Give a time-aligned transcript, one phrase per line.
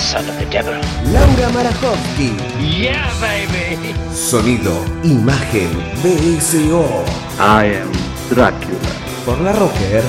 [0.00, 0.72] Son of the devil.
[1.12, 2.32] Laura Marajowski.
[2.58, 3.94] Yeah, baby.
[4.12, 5.70] Sonido, imagen
[6.02, 7.04] BSO.
[7.38, 7.92] I am
[8.30, 8.92] Dracula.
[9.24, 10.04] Por la Rocker.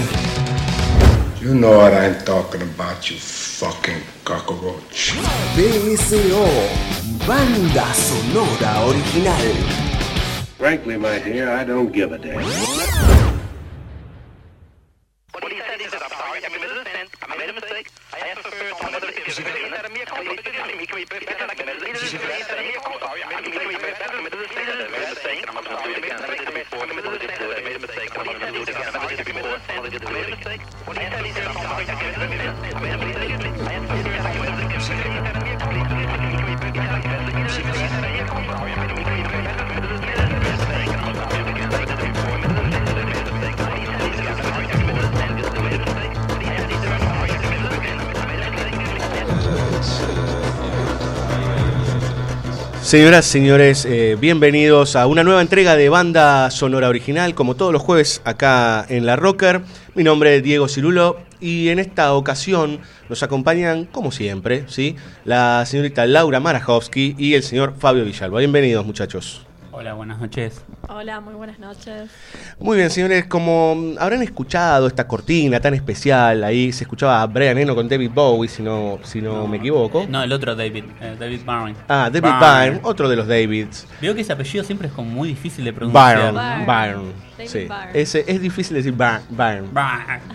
[1.41, 5.13] You know what I'm talking about, you fucking cockroach.
[5.55, 6.45] BSO.
[7.27, 9.55] Banda sonora original.
[10.57, 12.35] Frankly, my dear, I don't give a damn.
[15.33, 18.19] What he said is, I'm sorry, I committed a sin, I made a mistake, I
[18.29, 19.25] asked for some other things.
[19.25, 22.43] He said, "Me come, me come, me come, me come, I committed a sin." He
[22.43, 25.09] said, "Me come, sorry, I committed a sin, I committed a sin, I made a
[25.09, 27.81] mistake, I'm sorry, I made a mistake before, I committed a sin, I made a
[27.81, 30.39] mistake, I'm not gonna do it again, I committed
[38.05, 38.10] a
[52.91, 57.81] Señoras, señores, eh, bienvenidos a una nueva entrega de Banda Sonora Original, como todos los
[57.81, 59.61] jueves acá en La Rocker.
[59.95, 64.97] Mi nombre es Diego Cirulo y en esta ocasión nos acompañan, como siempre, ¿sí?
[65.23, 68.39] la señorita Laura Marajowski y el señor Fabio Villalba.
[68.39, 69.47] Bienvenidos, muchachos.
[69.73, 70.61] Hola, buenas noches.
[70.89, 72.09] Hola, muy buenas noches.
[72.59, 77.57] Muy bien, señores, como habrán escuchado esta cortina tan especial, ahí se escuchaba a Brian
[77.57, 80.05] Eno con David Bowie, si no, si no, me equivoco.
[80.09, 81.75] No, el otro David, eh, David Byrne.
[81.87, 82.39] Ah, David Byrne.
[82.71, 83.87] Byrne, otro de los Davids.
[84.01, 86.17] Veo que ese apellido siempre es como muy difícil de pronunciar.
[86.17, 86.65] Byron, Byrne.
[86.65, 87.13] Byron.
[87.37, 87.59] David Sí.
[87.59, 87.91] Byrne.
[87.93, 88.93] Ese, es difícil decir.
[88.93, 89.69] Byrne.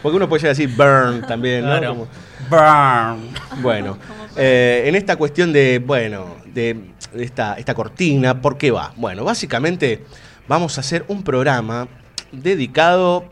[0.02, 1.68] Porque uno puede llegar a decir burn también, ¿no?
[1.78, 1.88] Claro.
[1.94, 2.08] Como-
[2.48, 3.60] Byrne.
[3.60, 3.98] bueno,
[4.36, 8.92] eh, en esta cuestión de, bueno, de esta, esta cortina, ¿por qué va?
[8.96, 10.04] Bueno, básicamente
[10.48, 11.88] vamos a hacer un programa
[12.32, 13.28] dedicado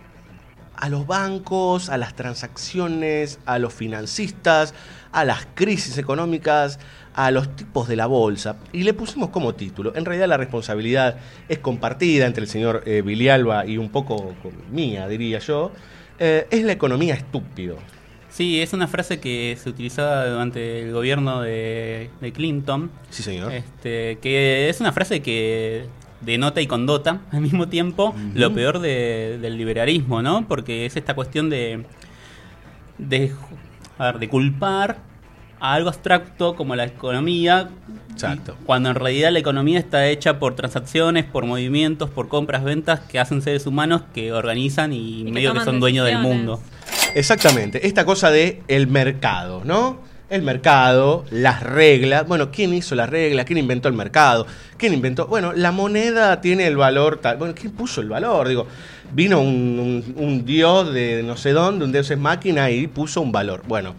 [0.77, 4.75] a los bancos, a las transacciones, a los financistas,
[5.12, 6.78] a las crisis económicas,
[7.15, 8.56] a los tipos de la bolsa.
[8.73, 9.93] Y le pusimos como título.
[9.94, 11.17] En realidad la responsabilidad
[11.49, 14.34] es compartida entre el señor eh, Vilialba y un poco
[14.71, 15.73] mía, diría yo.
[16.19, 17.77] Eh, es la economía estúpido.
[18.34, 22.91] Sí, es una frase que se utilizaba durante el gobierno de, de Clinton.
[23.11, 23.53] Sí, señor.
[23.53, 25.84] Este, que es una frase que
[26.21, 30.49] denota y condota al mismo tiempo lo peor de- del liberalismo, ¿no?
[30.49, 31.84] Porque es esta cuestión de,
[32.99, 33.33] de,
[33.99, 34.99] a ver, de culpar
[35.61, 37.69] a algo abstracto como la economía,
[38.11, 38.56] Exacto.
[38.67, 43.19] cuando en realidad la economía está hecha por transacciones, por movimientos, por compras, ventas que
[43.21, 46.61] hacen seres humanos que organizan y, Y que medio que son dueños del mundo.
[47.14, 50.00] Exactamente, esta cosa de el mercado, ¿no?
[50.30, 52.26] El mercado, las reglas.
[52.26, 53.44] Bueno, ¿quién hizo las reglas?
[53.44, 54.47] ¿Quién inventó el mercado?
[54.76, 55.26] ¿Quién inventó?
[55.28, 57.36] Bueno, la moneda tiene el valor tal.
[57.36, 58.48] Bueno, ¿quién puso el valor?
[58.48, 58.66] Digo,
[59.12, 63.31] vino un, un- dios de no sé dónde, un dios es máquina y puso un
[63.31, 63.62] valor.
[63.69, 63.94] Bueno,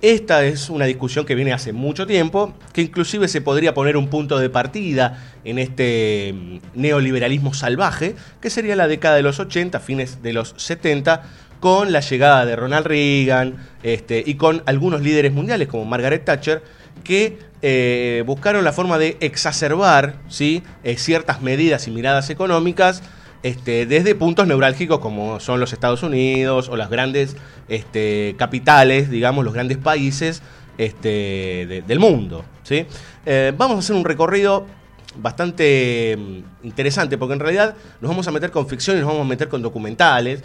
[0.00, 4.08] esta es una discusión que viene hace mucho tiempo, que inclusive se podría poner un
[4.08, 9.78] punto de partida en este mm, neoliberalismo salvaje, que sería la década de los 80,
[9.78, 11.22] fines de los 70,
[11.62, 16.60] con la llegada de Ronald Reagan este, y con algunos líderes mundiales como Margaret Thatcher,
[17.04, 20.64] que eh, buscaron la forma de exacerbar ¿sí?
[20.82, 23.04] eh, ciertas medidas y miradas económicas
[23.44, 27.36] este, desde puntos neurálgicos como son los Estados Unidos o las grandes
[27.68, 30.42] este, capitales, digamos, los grandes países
[30.78, 32.44] este, de- del mundo.
[32.64, 32.86] ¿sí?
[33.24, 34.66] Eh, vamos a hacer un recorrido
[35.14, 39.26] bastante mm, interesante porque en realidad nos vamos a meter con ficción y nos vamos
[39.26, 40.42] a meter con documentales.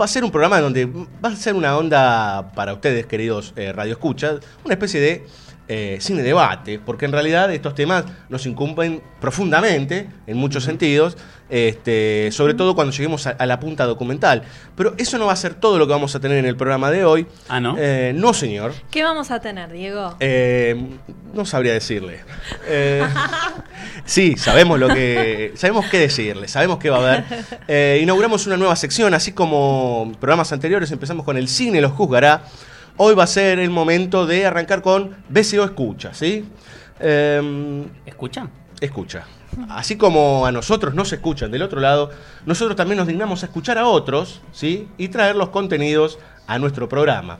[0.00, 3.72] Va a ser un programa donde va a ser una onda para ustedes, queridos eh,
[3.72, 5.26] radioescuchas, una especie de
[5.72, 11.16] eh, cine debate, porque en realidad estos temas nos incumben profundamente, en muchos sentidos,
[11.48, 14.42] este, sobre todo cuando lleguemos a, a la punta documental.
[14.76, 16.90] Pero eso no va a ser todo lo que vamos a tener en el programa
[16.90, 17.26] de hoy.
[17.48, 17.76] Ah, ¿no?
[17.78, 18.74] Eh, no, señor.
[18.90, 20.14] ¿Qué vamos a tener, Diego?
[20.20, 20.76] Eh,
[21.32, 22.20] no sabría decirle.
[22.74, 23.04] Eh,
[24.04, 25.52] sí, sabemos lo que.
[25.56, 27.24] Sabemos qué decirle, sabemos qué va a haber.
[27.68, 32.44] Eh, inauguramos una nueva sección, así como programas anteriores, empezamos con el cine, los juzgará.
[32.96, 36.44] Hoy va a ser el momento de arrancar con BCO Escucha, ¿sí?
[37.00, 38.50] Eh, ¿Escuchan?
[38.80, 39.24] escucha.
[39.68, 42.10] Así como a nosotros nos escuchan del otro lado,
[42.46, 44.88] nosotros también nos dignamos a escuchar a otros, ¿sí?
[44.98, 47.38] Y traer los contenidos a nuestro programa.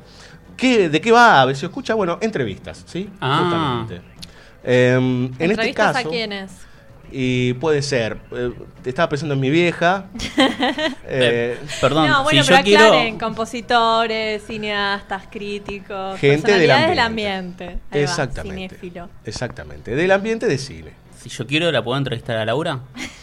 [0.56, 1.94] ¿Qué, ¿De qué va a BCO Escucha?
[1.94, 3.10] Bueno, entrevistas, ¿sí?
[3.20, 3.38] Ah.
[3.40, 4.02] Justamente.
[4.64, 6.52] Eh, en este ¿Entrevistas caso, a quiénes?
[7.14, 8.52] Y puede ser, eh,
[8.86, 10.06] estaba pensando en mi vieja.
[11.06, 12.84] eh, Perdón, no, bueno, si pero yo quiero.
[12.86, 17.64] aclaren, compositores, cineastas, críticos, Gente del personalidades del ambiente.
[17.64, 17.84] ambiente.
[17.90, 18.76] Ahí va, Exactamente.
[18.76, 19.10] cinéfilo.
[19.26, 20.92] exactamente, del ambiente de cine.
[21.20, 22.80] Si yo quiero, ¿la puedo entrevistar a Laura?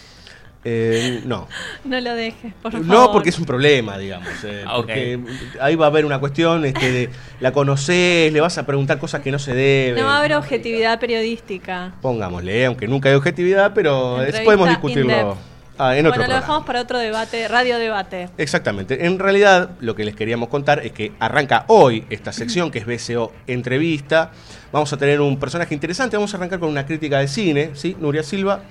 [0.66, 1.48] Eh, no.
[1.86, 2.86] No lo dejes, por favor.
[2.88, 4.28] No, porque es un problema, digamos.
[4.44, 4.86] eh, Ah, ok.
[4.88, 5.18] Porque
[5.62, 7.10] ahí va a haber una cuestión este, de
[7.40, 10.00] la conoces, le vas a preguntar cosas que no se deben.
[10.02, 11.94] No va a haber objetividad periodística.
[12.02, 15.38] Pongámosle, aunque nunca hay objetividad, pero podemos discutirlo.
[15.80, 16.40] Ah, en otro bueno, lo programa.
[16.42, 18.30] dejamos para otro debate, radio debate.
[18.38, 19.06] Exactamente.
[19.06, 22.86] En realidad, lo que les queríamos contar es que arranca hoy esta sección, que es
[22.86, 24.32] BCO Entrevista.
[24.72, 26.18] Vamos a tener un personaje interesante.
[26.18, 27.98] Vamos a arrancar con una crítica de cine, ¿sí?
[28.00, 28.62] Nuria Silva.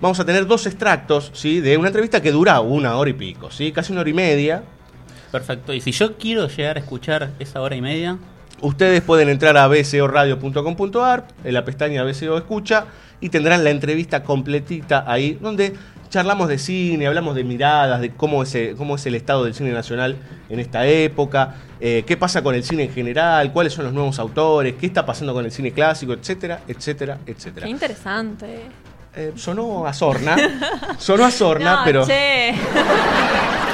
[0.00, 1.60] Vamos a tener dos extractos, ¿sí?
[1.60, 3.72] De una entrevista que dura una hora y pico, ¿sí?
[3.72, 4.62] Casi una hora y media.
[5.30, 5.72] Perfecto.
[5.74, 8.18] Y si yo quiero llegar a escuchar esa hora y media,
[8.62, 12.84] Ustedes pueden entrar a bcoradio.com.ar, en la pestaña BCO Escucha,
[13.20, 15.74] y tendrán la entrevista completita ahí, donde
[16.12, 19.54] charlamos de cine, hablamos de miradas, de cómo es, el- cómo es el estado del
[19.54, 20.16] cine nacional
[20.50, 24.18] en esta época, eh, qué pasa con el cine en general, cuáles son los nuevos
[24.18, 27.64] autores, qué está pasando con el cine clásico, etcétera, etcétera, etcétera.
[27.64, 28.60] Qué interesante.
[29.16, 30.36] Eh, sonó a Sorna,
[30.98, 32.06] sonó a Sorna, No, pero...
[32.06, 32.54] che.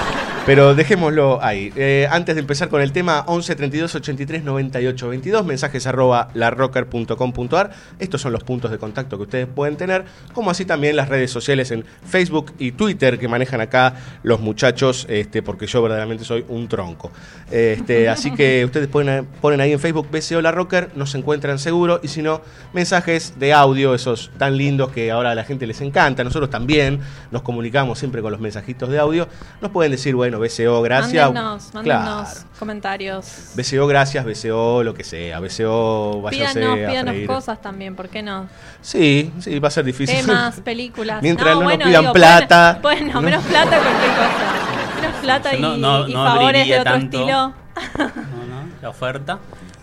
[0.49, 1.71] Pero dejémoslo ahí.
[1.77, 7.71] Eh, antes de empezar con el tema, 11 32 83 98 22, mensajes arroba larrocker.com.ar.
[7.99, 11.31] Estos son los puntos de contacto que ustedes pueden tener, como así también las redes
[11.31, 16.47] sociales en Facebook y Twitter que manejan acá los muchachos, este, porque yo verdaderamente soy
[16.49, 17.11] un tronco.
[17.51, 22.01] Este, así que ustedes ponen, ponen ahí en Facebook BCO La Rocker, nos encuentran seguro,
[22.03, 22.41] y si no,
[22.73, 26.25] mensajes de audio, esos tan lindos que ahora a la gente les encanta.
[26.25, 27.01] Nosotros también
[27.31, 29.29] nos comunicamos siempre con los mensajitos de audio.
[29.61, 31.25] Nos pueden decir, bueno, BCO, gracias.
[31.27, 32.49] Mándennos, mándennos Claro.
[32.59, 33.27] comentarios.
[33.55, 35.41] BCO, gracias, BCO, lo que sea.
[35.41, 38.49] BCO, váyase Pídanos, a pídanos cosas también, ¿por qué no?
[38.81, 40.17] Sí, sí, va a ser difícil.
[40.25, 41.23] Temas, películas.
[41.23, 42.79] Mientras no nos bueno, pidan digo, plata.
[42.83, 45.01] Bueno, bueno, menos plata, cualquier cosa.
[45.01, 47.19] Menos plata y, No, no, y no favores de otro tanto.
[47.19, 47.53] estilo.
[47.99, 49.39] no, no, la oferta.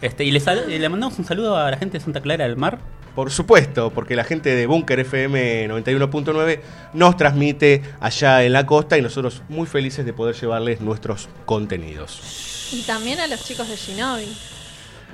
[0.05, 2.57] Este, y le, sal- le mandamos un saludo a la gente de Santa Clara del
[2.57, 2.79] Mar.
[3.15, 6.59] Por supuesto, porque la gente de Bunker FM 91.9
[6.93, 12.69] nos transmite allá en la costa y nosotros muy felices de poder llevarles nuestros contenidos.
[12.73, 14.27] Y también a los chicos de Shinobi.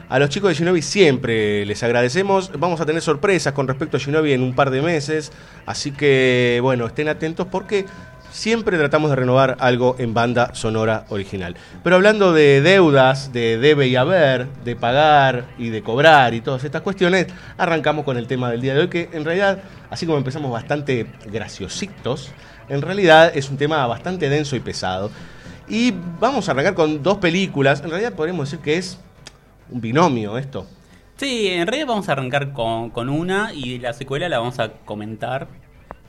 [0.10, 2.52] A los chicos de Shinobi siempre les agradecemos.
[2.58, 5.32] Vamos a tener sorpresas con respecto a Shinobi en un par de meses.
[5.66, 7.86] Así que, bueno, estén atentos porque
[8.32, 11.56] siempre tratamos de renovar algo en banda sonora original.
[11.84, 16.64] Pero hablando de deudas, de debe y haber, de pagar y de cobrar y todas
[16.64, 20.18] estas cuestiones, arrancamos con el tema del día de hoy, que en realidad, así como
[20.18, 22.32] empezamos bastante graciositos,
[22.70, 25.12] en realidad es un tema bastante denso y pesado.
[25.68, 27.82] Y vamos a arrancar con dos películas.
[27.82, 28.98] En realidad podríamos decir que es
[29.70, 30.68] un binomio esto.
[31.18, 34.72] Sí, en realidad vamos a arrancar con, con una y la secuela la vamos a
[34.86, 35.48] comentar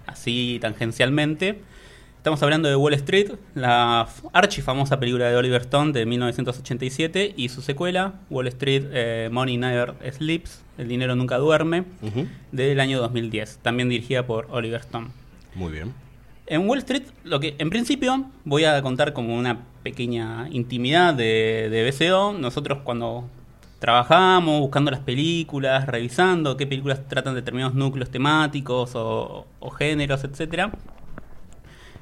[0.07, 1.61] así tangencialmente.
[2.23, 7.63] Estamos hablando de Wall Street, la archifamosa película de Oliver Stone de 1987 y su
[7.63, 11.83] secuela, Wall Street eh, Money Never Sleeps, El dinero nunca duerme,
[12.53, 15.09] del año 2010, también dirigida por Oliver Stone.
[15.57, 15.95] Muy bien.
[16.47, 21.67] En Wall Street, lo que en principio voy a contar como una pequeña intimidad de,
[21.73, 22.35] de BCO.
[22.35, 23.25] Nosotros cuando
[23.81, 30.71] trabajamos buscando las películas, revisando qué películas tratan determinados núcleos temáticos o, o géneros, etcétera.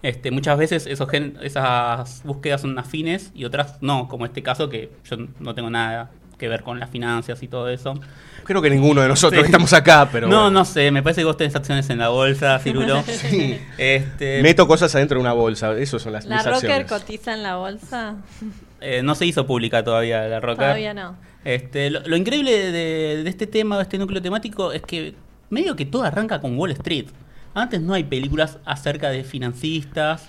[0.03, 4.69] Este, muchas veces esos gen- esas búsquedas son afines y otras no, como este caso
[4.71, 8.01] que yo no tengo nada que ver con las finanzas y todo eso.
[8.45, 9.47] Creo que ninguno de nosotros Sí.
[9.47, 10.27] estamos acá, pero.
[10.27, 10.51] no, bueno.
[10.51, 13.03] no sé, me parece que vos tenés acciones en la bolsa, Cirulo.
[13.03, 13.59] Sí.
[13.77, 16.87] Este, Meto cosas adentro de una bolsa, eso son las ¿La mis Rocker acciones.
[16.91, 18.15] cotiza en la bolsa?
[18.81, 20.57] Eh, no se hizo pública todavía la Rocker.
[20.65, 21.15] Todavía no.
[21.45, 25.15] Este, lo, lo increíble de, de este tema, de este núcleo temático, es que
[25.51, 27.07] medio que todo arranca con Wall Street.
[27.55, 30.23] Antes no hay películas acerca de financistas.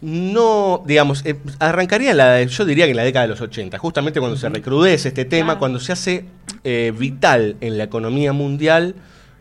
[0.00, 3.78] No, digamos, eh, arrancaría en la, yo diría que en la década de los 80,
[3.78, 5.58] justamente cuando se recrudece este tema, Claro.
[5.60, 6.24] cuando se hace
[6.64, 8.96] eh, vital en la economía mundial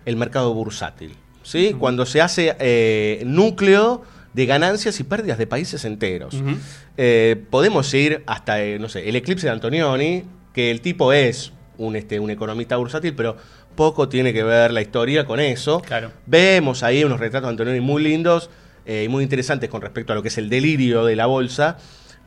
[0.06, 1.76] el mercado bursátil, ¿sí?
[1.80, 6.36] Cuando se hace eh, núcleo de ganancias y pérdidas de países enteros.
[7.50, 10.24] Podemos ir hasta, no sé, el eclipse de Antonioni,
[10.54, 13.36] que el tipo es un, este, un economista bursátil, pero
[13.75, 15.82] poco tiene que ver la historia con eso.
[15.82, 16.12] Claro.
[16.25, 18.50] Vemos ahí unos retratos de Antonioni muy lindos
[18.86, 21.78] eh, y muy interesantes con respecto a lo que es el delirio de la bolsa,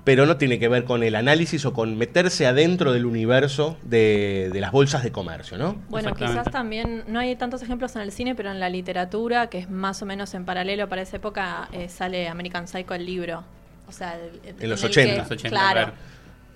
[0.05, 4.51] pero no tiene que ver con el análisis o con meterse adentro del universo de,
[4.53, 5.81] de las bolsas de comercio, ¿no?
[5.89, 9.59] Bueno, quizás también no hay tantos ejemplos en el cine, pero en la literatura, que
[9.61, 13.45] es más o menos en paralelo para esa época, eh, sale American Psycho el libro.
[13.89, 15.13] O sea, el- En los el 80.
[15.13, 15.73] que- Los 80, claro.
[15.73, 15.93] claro.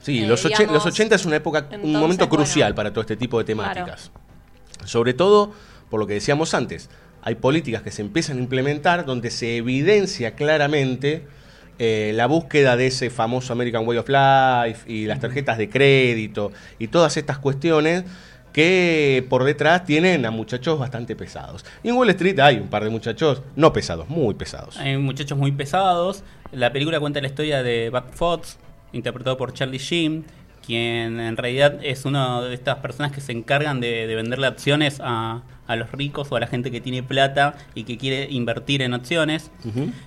[0.00, 3.00] Sí, Eh, los, digamos, los 80 es una época, un momento bueno, crucial para todo
[3.00, 4.12] este tipo de temáticas.
[4.88, 5.52] Sobre todo,
[5.90, 6.88] por lo que decíamos antes,
[7.23, 11.26] hay políticas que se empiezan a implementar donde se evidencia claramente
[11.78, 16.52] eh, la búsqueda de ese famoso American Way of Life y las tarjetas de crédito
[16.78, 18.04] y todas estas cuestiones
[18.52, 21.64] que por detrás tienen a muchachos bastante pesados.
[21.83, 24.78] Y en Wall Street hay un par de muchachos no pesados, muy pesados.
[24.78, 26.25] Hay muchachos muy pesados.
[26.50, 28.59] La película cuenta la historia de Bud Fox,
[28.92, 30.25] interpretado por Charlie Sheen,
[30.68, 35.00] quien en realidad es una de estas personas que se encargan de, de venderle acciones
[35.02, 38.82] a, a los ricos o a la gente que tiene plata y que quiere invertir
[38.82, 39.50] en acciones.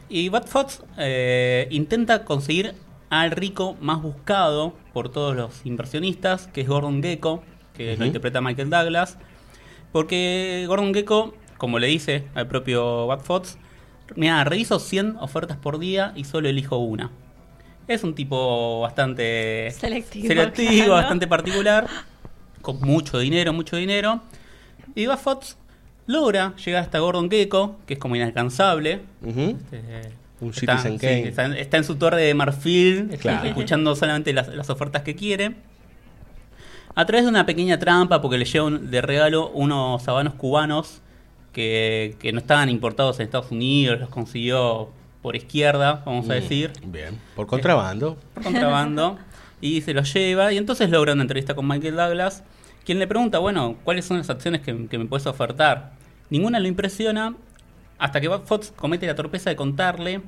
[0.07, 2.75] Y Bud Fox eh, intenta conseguir
[3.09, 7.43] al rico más buscado por todos los inversionistas, que es Gordon Gecko,
[7.75, 9.17] que lo interpreta Michael Douglas.
[9.91, 13.57] Porque Gordon Gecko, como le dice al propio Bud Fox,
[14.15, 17.09] mira, reviso 100 ofertas por día y solo elijo una.
[17.87, 20.91] Es un tipo bastante Selectivo, selectivo, claro.
[20.93, 21.87] bastante particular,
[22.61, 24.21] con mucho dinero, mucho dinero.
[24.95, 25.57] Y Fox
[26.07, 29.01] logra llegar hasta Gordon Gecko, que es como inalcanzable.
[29.21, 31.27] Un está, Citizen sí, Kane.
[31.27, 33.47] está, está en su torre de marfil, Claro.
[33.47, 35.55] escuchando solamente las, las ofertas que quiere.
[36.95, 41.01] A través de una pequeña trampa, porque le llevan de regalo unos habanos cubanos
[41.53, 44.89] que, que no estaban importados en Estados Unidos, los consiguió
[45.21, 48.17] por izquierda, vamos a Mm, decir, Bien, por contrabando.
[48.33, 49.17] por contrabando,
[49.59, 50.51] y se los lleva.
[50.51, 52.43] Y entonces logra una entrevista con Michael Douglas,
[52.85, 55.91] quien le pregunta, bueno, ¿cuáles son las acciones que, que me puedes ofertar?
[56.29, 57.35] Ninguna lo impresiona
[57.99, 60.21] hasta que Fox comete la torpeza de contarle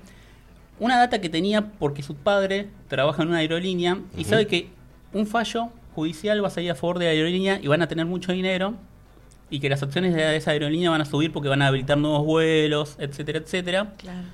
[0.79, 4.69] una data que tenía porque su padre trabaja en una aerolínea y sabe que
[5.13, 8.05] un fallo judicial va a salir a favor de la aerolínea y van a tener
[8.05, 8.75] mucho dinero
[9.49, 12.25] y que las acciones de esa aerolínea van a subir porque van a habilitar nuevos
[12.25, 13.93] vuelos, etcétera, etcétera.
[13.97, 14.27] Claro.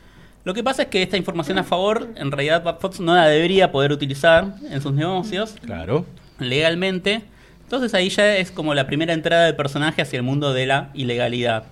[0.46, 3.27] Lo que pasa es que esta información a favor, en realidad Bud Fox no la
[3.27, 6.05] debería poder utilizar en sus negocios Claro.
[6.39, 7.22] legalmente.
[7.63, 10.89] Entonces ahí ya es como la primera entrada del personaje hacia el mundo de la
[10.96, 11.65] ilegalidad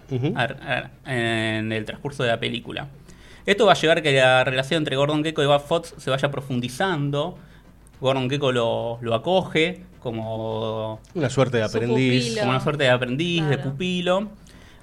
[1.05, 2.88] en el transcurso de la película.
[3.45, 6.09] Esto va a llevar a que la relación entre Gordon Gecko y Bud Fox se
[6.09, 7.38] vaya profundizando.
[8.01, 12.38] Gordon Gecko lo, lo acoge como Una suerte de aprendiz.
[12.38, 14.27] como una suerte de aprendiz, de pupilo.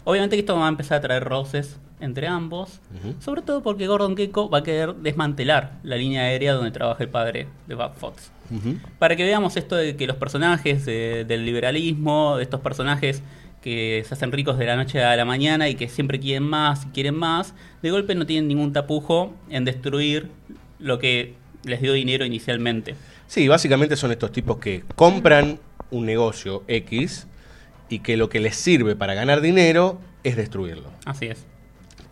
[0.04, 2.80] Obviamente que esto va a empezar a traer roces entre ambos,
[3.20, 7.08] sobre todo porque Gordon Gecko va a querer desmantelar la línea aérea donde trabaja el
[7.08, 8.30] padre de Bud Fox.
[8.98, 13.22] Para que veamos esto de que los personajes de- del liberalismo, de estos personajes
[13.62, 16.84] que se hacen ricos de la noche a la mañana y que siempre quieren más
[16.84, 20.28] y quieren más, de golpe no tienen ningún tapujo en destruir
[20.78, 21.34] lo que
[21.64, 22.94] les dio dinero inicialmente.
[23.26, 25.58] Sí, básicamente son estos tipos que compran
[25.90, 27.26] un negocio X
[27.88, 30.90] y que lo que les sirve para ganar dinero es destruirlo.
[31.06, 31.46] Así es.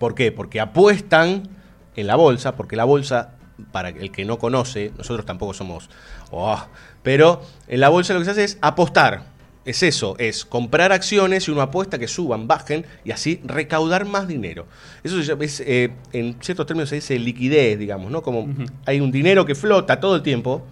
[0.03, 0.33] ¿Por qué?
[0.33, 1.49] Porque apuestan
[1.95, 3.35] en la bolsa, porque la bolsa,
[3.71, 5.89] para el que no conoce, nosotros tampoco somos,
[6.33, 6.61] oh,
[7.05, 9.27] pero en la bolsa lo que se hace es apostar.
[9.65, 14.27] Es eso, es comprar acciones y uno apuesta que suban, bajen y así recaudar más
[14.27, 14.67] dinero.
[15.05, 18.23] Eso es, eh, en ciertos términos se dice liquidez, digamos, ¿no?
[18.23, 18.49] Como
[18.87, 20.67] hay un dinero que flota todo el tiempo,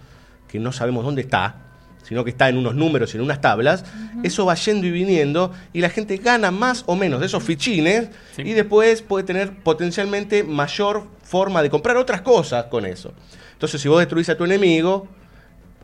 [0.49, 1.70] que no sabemos dónde está,
[2.11, 3.85] sino que está en unos números y en unas tablas,
[4.25, 8.09] eso va yendo y viniendo y la gente gana más o menos de esos fichines
[8.35, 8.43] Sí.
[8.43, 13.15] y después puede tener potencialmente mayor forma de comprar otras cosas con eso.
[13.53, 15.07] Entonces, si vos destruís a tu enemigo,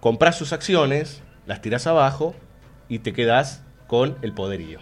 [0.00, 2.34] compras sus acciones, las tirás abajo
[2.88, 4.80] y te quedás con el poderío.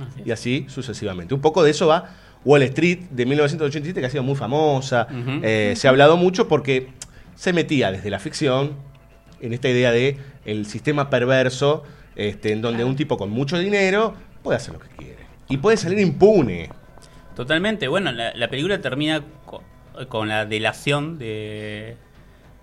[0.00, 0.22] Así.
[0.24, 1.34] Y así sucesivamente.
[1.34, 2.10] Un poco de eso va
[2.44, 5.08] Wall Street de 1987, que ha sido muy famosa.
[5.42, 6.90] Eh, se ha hablado mucho porque
[7.34, 8.74] se metía desde la ficción
[9.40, 10.16] en esta idea de
[10.46, 11.82] el sistema perverso,
[12.14, 15.26] este, en donde un tipo con mucho dinero puede hacer lo que quiere.
[15.48, 16.70] Y puede salir impune.
[17.34, 17.88] Totalmente.
[17.88, 19.62] Bueno, la, la película termina co-
[20.08, 21.96] con, la delación de,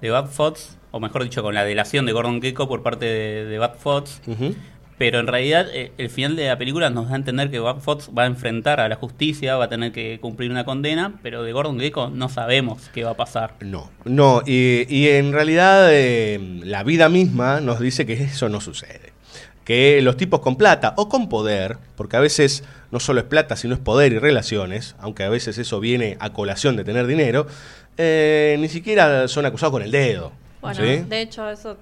[0.01, 3.45] de Bud Fox, o mejor dicho, con la delación de Gordon Gecko por parte de,
[3.45, 4.21] de Bud Fox.
[4.27, 4.55] Ujú.
[4.97, 8.11] Pero en realidad eh, el final de la película nos da a entender que Fox
[8.17, 11.51] va a enfrentar a la justicia, va a tener que cumplir una condena, pero de
[11.51, 13.53] Gordon Gecko no sabemos qué va a pasar.
[13.61, 18.61] No, no, y, y en realidad eh, la vida misma nos dice que eso no
[18.61, 19.13] sucede.
[19.65, 23.55] Que los tipos con plata o con poder, porque a veces no solo es plata,
[23.55, 27.47] sino es poder y relaciones, aunque a veces eso viene a colación de tener dinero,
[27.97, 30.33] eh, ni siquiera son acusados con el dedo.
[30.61, 31.03] Bueno, ¿sí?
[31.07, 31.77] de hecho, eso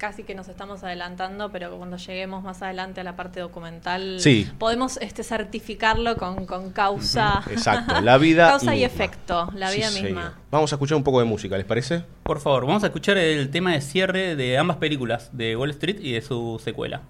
[0.00, 4.50] casi que nos estamos adelantando, pero cuando lleguemos más adelante a la parte documental, Sí.
[4.58, 7.42] podemos este certificarlo con, con causa.
[7.50, 10.04] Exacto, la vida causa y efecto, la Sí, vida señor.
[10.10, 10.38] misma.
[10.50, 12.02] Vamos a escuchar un poco de música, ¿les parece?
[12.22, 15.98] Por favor, vamos a escuchar el tema de cierre de ambas películas, de Wall Street
[16.00, 17.02] y de su secuela.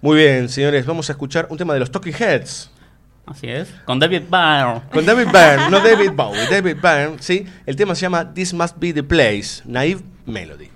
[0.00, 2.70] Muy bien, señores, vamos a escuchar un tema de los Talking Heads.
[3.26, 3.68] Así es.
[3.84, 4.80] Con David Byrne.
[4.90, 7.44] Con David Byrne, no David Bowie, David Byrne, sí.
[7.66, 10.70] El tema se llama This Must Be the Place, Naive Melody.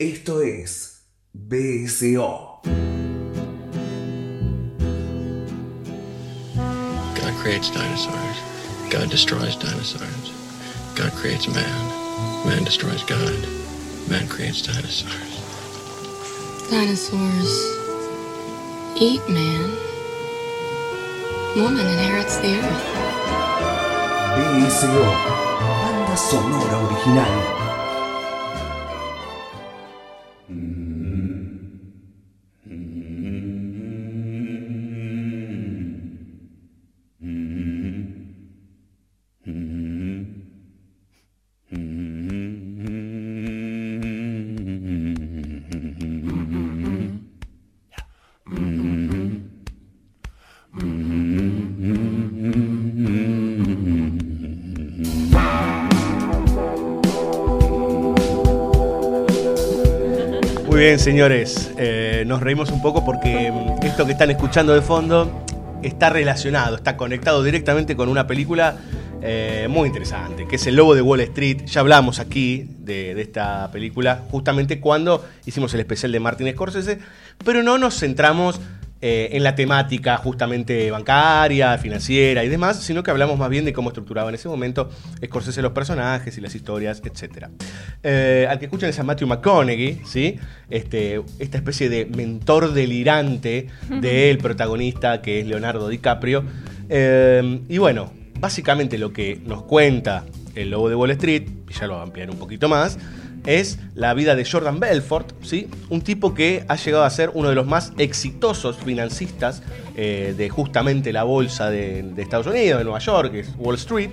[0.00, 1.02] Esto es
[1.34, 2.62] BSO.
[7.14, 8.36] God creates dinosaurs.
[8.88, 10.32] God destroys dinosaurs.
[10.96, 12.46] God creates man.
[12.46, 13.46] Man destroys God.
[14.08, 15.36] Man creates dinosaurs.
[16.70, 17.52] Dinosaurs
[18.98, 19.68] eat man.
[21.56, 22.84] Woman inherits the earth.
[24.34, 25.12] BSO.
[25.60, 27.59] Banda sonora original.
[61.00, 61.70] Señores.
[61.78, 65.44] Eh, nos reímos un poco porque mm, esto que están escuchando de fondo
[65.82, 68.76] está relacionado, está conectado directamente con una película
[69.22, 71.64] eh, muy interesante, que es El Lobo de Wall Street.
[71.64, 76.98] Ya hablamos aquí de, de esta película justamente cuando hicimos el especial de Martin Scorsese,
[77.44, 78.60] pero no nos centramos
[79.02, 83.72] eh, en la temática justamente bancaria, financiera y demás, sino que hablamos más bien de
[83.72, 84.90] cómo estructuraba en ese momento
[85.24, 87.46] Scorsese los personajes y las historias, etc.
[88.02, 90.38] Eh, al que escuchan es a Matthew McConaughey, ¿sí?
[90.68, 96.44] Este, esta especie de mentor delirante del protagonista que es Leonardo DiCaprio.
[96.88, 101.86] Eh, y bueno, básicamente lo que nos cuenta el Lobo de Wall Street, y ya
[101.86, 102.98] lo voy a ampliar un poquito más,
[103.46, 105.68] es la vida de Jordan Belfort, ¿sí?
[105.88, 109.62] un tipo que ha llegado a ser uno de los más exitosos financistas
[109.96, 113.76] eh, de justamente la bolsa de, de Estados Unidos, de Nueva York, que es Wall
[113.76, 114.10] Street,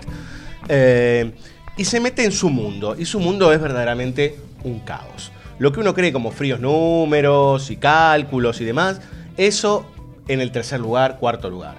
[0.69, 1.31] eh,
[1.77, 5.31] y se mete en su mundo, y su mundo es verdaderamente un caos.
[5.59, 9.01] Lo que uno cree como fríos números y cálculos y demás,
[9.37, 9.85] eso
[10.27, 11.75] en el tercer lugar, cuarto lugar.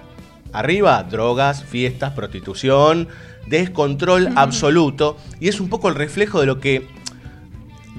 [0.51, 3.07] Arriba, drogas, fiestas, prostitución,
[3.47, 6.87] descontrol absoluto, y es un poco el reflejo de lo que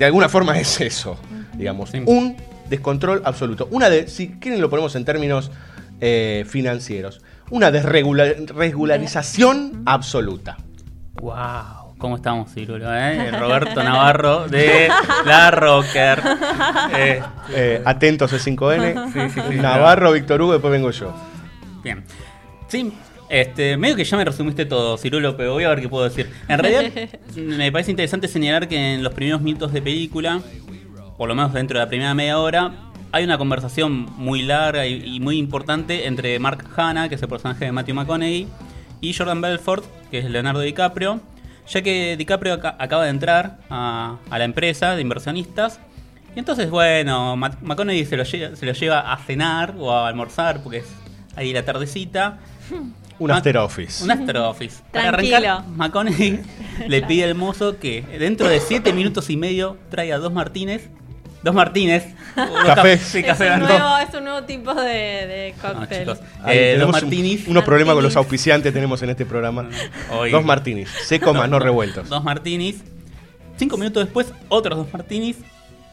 [0.00, 1.18] de alguna forma es eso,
[1.52, 2.34] digamos, un
[2.70, 3.68] descontrol absoluto.
[3.70, 5.50] Una de, si quieren lo ponemos en términos
[6.00, 10.56] eh, financieros, una desregularización absoluta.
[11.20, 11.96] ¡Wow!
[11.98, 12.96] ¿Cómo estamos, Cirulo?
[12.96, 13.30] Eh?
[13.38, 14.88] Roberto Navarro de
[15.26, 16.22] La Rocker.
[16.96, 19.12] Eh, eh, atentos C5N.
[19.12, 21.12] Sí, sí, sí, Navarro, Víctor Hugo, después vengo yo.
[21.82, 22.02] Bien.
[22.68, 22.90] Sí,
[23.30, 26.28] este, medio que ya me resumiste todo, Cirulo, pero voy a ver qué puedo decir.
[26.48, 30.40] En realidad, me parece interesante señalar que en los primeros minutos de película,
[31.16, 32.72] por lo menos dentro de la primera media hora,
[33.12, 37.28] hay una conversación muy larga y, y muy importante entre Mark Hanna, que es el
[37.28, 38.48] personaje de Matthew McConaughey,
[39.00, 41.20] y Jordan Belfort, que es Leonardo DiCaprio,
[41.68, 45.78] ya que DiCaprio ac acaba de entrar a, a, la empresa de inversionistas.
[46.34, 50.64] Y entonces, bueno, McConaughey se lo, lleva, se lo lleva a cenar o a almorzar,
[50.64, 50.86] porque es
[51.36, 52.40] ahí la tardecita.
[53.20, 54.02] Un after office.
[54.02, 54.82] Un after office.
[54.92, 56.40] Para arrancar, McConaughey
[56.88, 60.88] le pide al mozo que dentro de 7 minutos y medio traiga dos Martínez.
[61.42, 62.06] Dos Martínez.
[62.34, 62.96] Café.
[62.96, 66.06] Sí, café es, un nuevo, es un nuevo tipo de, de cóctel.
[66.06, 66.16] No,
[66.48, 67.44] eh, dos martinis.
[67.44, 69.68] Un, unos problemas con los auspiciantes tenemos en este programa.
[70.12, 70.30] Hoy.
[70.30, 70.88] Dos martinis.
[71.04, 72.08] Seco más no revueltos.
[72.08, 72.82] Dos martinis.
[73.56, 75.36] Cinco minutos después, otros dos martinis.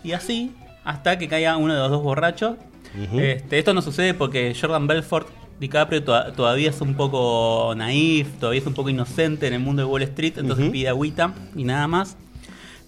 [0.01, 2.55] Y así, hasta que caiga uno de los dos borrachos.
[2.95, 3.21] Uh -huh.
[3.21, 5.27] este, esto no sucede porque Jordan Belfort
[5.59, 9.81] DiCaprio to todavía es un poco naif, todavía es un poco inocente en el mundo
[9.81, 10.71] de Wall Street, entonces uh -huh.
[10.71, 12.15] pide agüita y nada más.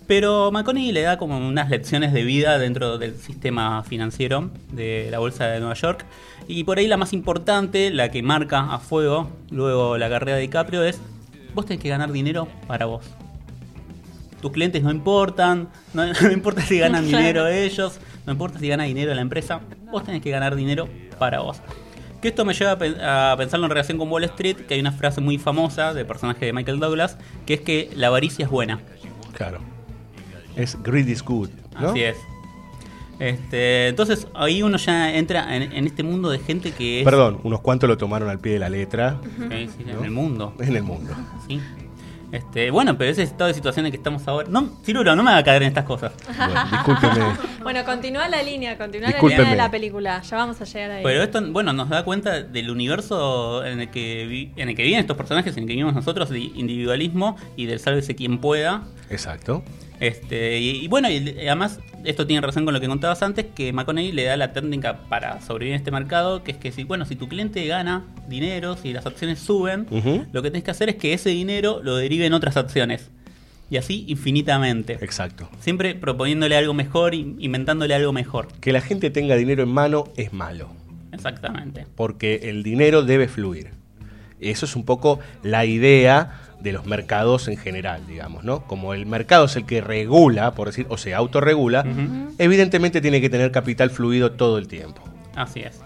[0.10, 5.20] Pero McConaughey le da como unas lecciones de vida dentro del sistema financiero de la
[5.20, 6.04] bolsa de Nueva York.
[6.48, 10.42] Y por ahí la más importante, la que marca a fuego luego la carrera de
[10.42, 11.00] DiCaprio es,
[11.54, 13.06] vos tenés que ganar dinero para vos.
[14.42, 18.86] Tus clientes no importan, no, no importa si ganan dinero ellos, no importa si gana
[18.86, 21.62] dinero la empresa, vos tenés que ganar dinero para vos.
[22.22, 25.22] Que esto me lleva a pensarlo en relación con Wall Street, que hay una frase
[25.22, 28.80] muy famosa del personaje de Michael Douglas, que es que la avaricia es buena.
[29.34, 29.60] Claro.
[30.56, 31.50] Es greed is good.
[31.80, 31.90] ¿no?
[31.90, 32.18] Así es.
[33.20, 37.06] Este, entonces ahí uno ya entra en, en, este mundo de gente que es...
[37.06, 39.20] Perdón, unos cuantos lo tomaron al pie de la letra.
[39.24, 40.00] Sí, sí, ¿no?
[40.00, 40.54] En el mundo.
[40.60, 41.14] En el mundo.
[41.48, 41.60] Sí.
[42.32, 44.48] Este, bueno, pero ese estado de situación en que estamos ahora.
[44.50, 46.14] No, Ciruro, no me haga caer en estas cosas.
[46.40, 47.26] Bueno, discúlpeme.
[47.64, 50.22] bueno, continúa la línea, continúa la línea de la película.
[50.22, 51.04] Ya vamos a llegar ahí.
[51.04, 54.84] Pero esto, bueno, nos da cuenta del universo en el que vi, en el que
[54.84, 58.84] viven estos personajes, en el que vivimos nosotros, de individualismo y del sálvese quien pueda.
[59.10, 59.64] Exacto.
[60.00, 63.74] Este, y, y bueno, y además esto tiene razón con lo que contabas antes, que
[63.74, 67.06] McConaughey le da la técnica para sobrevivir en este mercado, que es que si, bueno,
[67.06, 70.28] si tu cliente gana dinero, si las acciones suben, uh -huh.
[70.32, 73.10] lo que tenés que hacer es que ese dinero lo derive en otras acciones.
[73.72, 74.94] Y así infinitamente.
[75.02, 75.48] Exacto.
[75.60, 78.48] Siempre proponiéndole algo mejor, in- inventándole algo mejor.
[78.62, 80.70] Que la gente tenga dinero en mano es malo,
[81.12, 81.86] Exactamente.
[81.96, 83.72] porque el dinero debe fluir.
[84.40, 88.66] Eso es un poco la idea de los mercados en general, digamos, ¿no?
[88.66, 91.86] Como el mercado es el que regula, por decir, o se autorregula,
[92.38, 95.02] evidentemente tiene que tener capital fluido todo el tiempo.
[95.36, 95.80] Así es.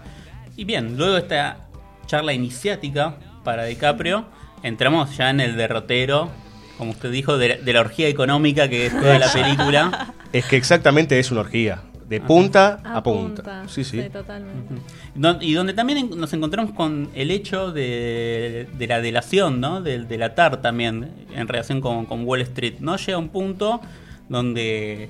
[0.56, 1.58] Y bien, luego de esta
[2.06, 4.26] charla iniciática para DiCaprio,
[4.62, 6.30] entramos ya en el derrotero,
[6.78, 10.14] como usted dijo, de, de la orgía económica que es toda la película.
[10.32, 13.42] Es que exactamente es una orgía, de punta a, A punta.
[13.42, 14.02] punta, Sí, sí.
[14.02, 14.74] sí, totalmente.
[15.14, 19.80] Don- y donde también nos encontramos con el hecho de, de la delación, ¿no?
[19.80, 22.74] De, de la TAR también, en relación con, con Wall Street.
[22.80, 22.96] ¿no?
[22.96, 23.80] Llega un punto
[24.28, 25.08] donde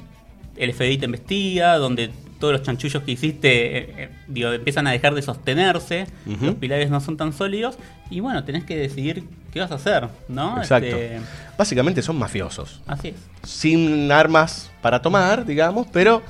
[0.57, 4.91] el FBI te investiga, donde todos los chanchullos que hiciste eh, eh, digo, empiezan a
[4.93, 6.07] dejar de sostenerse,
[6.41, 7.77] los pilares no son tan sólidos,
[8.11, 10.59] y bueno, tenés que decidir qué vas a hacer, ¿no?
[10.59, 10.95] Exacto.
[10.97, 11.21] Este,
[11.57, 12.83] Básicamente son mafiosos.
[12.87, 13.15] así es.
[13.49, 16.23] Sin armas para tomar, digamos, pero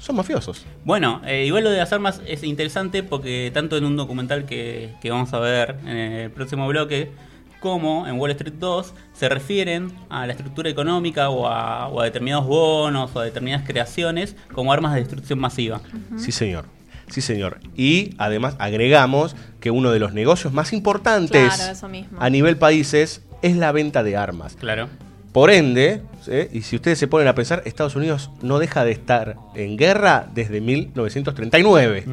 [0.00, 0.64] son mafiosos.
[0.84, 4.94] Bueno, eh, igual lo de las armas es interesante porque tanto en un documental que,
[5.00, 7.12] que vamos a ver en el próximo bloque,
[7.60, 12.04] como en Wall Street 2, se refieren a la estructura económica o a, o a
[12.04, 15.82] determinados bonos o a determinadas creaciones como armas de destrucción masiva.
[16.16, 16.64] Sí, señor.
[17.10, 17.58] Sí, señor.
[17.76, 23.56] Y además agregamos que uno de los negocios más importantes Claro, a nivel países es
[23.56, 24.56] la venta de armas.
[24.58, 24.88] Claro.
[25.32, 26.48] Por ende, ¿sí?
[26.52, 30.26] y si ustedes se ponen a pensar, Estados Unidos no deja de estar en guerra
[30.34, 32.04] desde 1939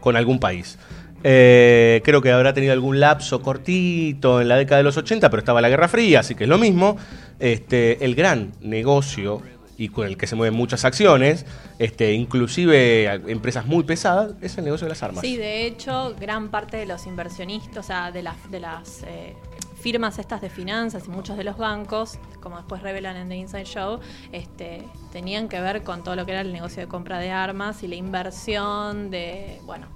[0.00, 0.78] con algún país.
[1.22, 5.40] Eh, creo que habrá tenido algún lapso cortito en la década de los 80, pero
[5.40, 6.96] estaba la Guerra Fría, así que es lo mismo.
[7.38, 9.42] Este, el gran negocio
[9.76, 11.46] y con el que se mueven muchas acciones,
[11.78, 15.22] este, inclusive empresas muy pesadas, es el negocio de las armas.
[15.22, 19.34] Sí, de hecho, gran parte de los inversionistas, o sea, de las, de las eh,
[19.80, 23.64] firmas estas de finanzas y muchos de los bancos, como después revelan en The Inside
[23.64, 24.00] Show,
[24.32, 27.82] este, tenían que ver con todo lo que era el negocio de compra de armas
[27.82, 29.86] y la inversión de, bueno,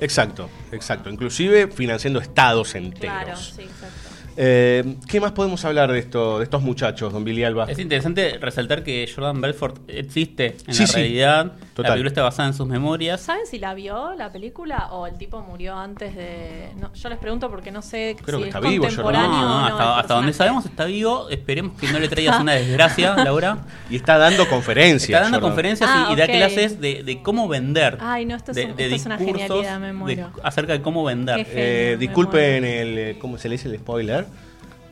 [0.00, 1.10] Exacto, exacto.
[1.10, 3.02] Inclusive financiando estados enteros.
[3.24, 4.08] claro, sí, exacto.
[4.36, 7.66] Eh, ¿Qué más podemos hablar de, esto, de estos muchachos, don Billy Alba?
[7.70, 11.00] Es interesante resaltar que Jordan Belfort existe en Sí, la sí.
[11.80, 11.90] Total.
[11.90, 13.20] La película está basada en sus memorias.
[13.20, 16.70] ¿Saben si la vio la película o el tipo murió antes de.?
[16.80, 19.38] No, yo les pregunto porque no sé Creo si que es está vivo, contemporáneo No,
[19.40, 19.66] no, o no.
[19.66, 21.28] hasta, hasta donde sabemos está vivo.
[21.30, 23.58] Esperemos que no le traigas una desgracia, Laura.
[23.90, 25.08] Y está dando conferencias.
[25.08, 25.50] Está dando Jordan.
[25.50, 27.98] conferencias Ah, y, y da clases de, de cómo vender.
[28.00, 30.30] Ay, no, esto es, de, un- de esto es una genialidad, me de- muero.
[30.42, 31.44] acerca de cómo vender.
[31.46, 31.52] Genio.
[31.56, 34.26] Eh, disculpen el, eh, ¿cómo se le dice el spoiler?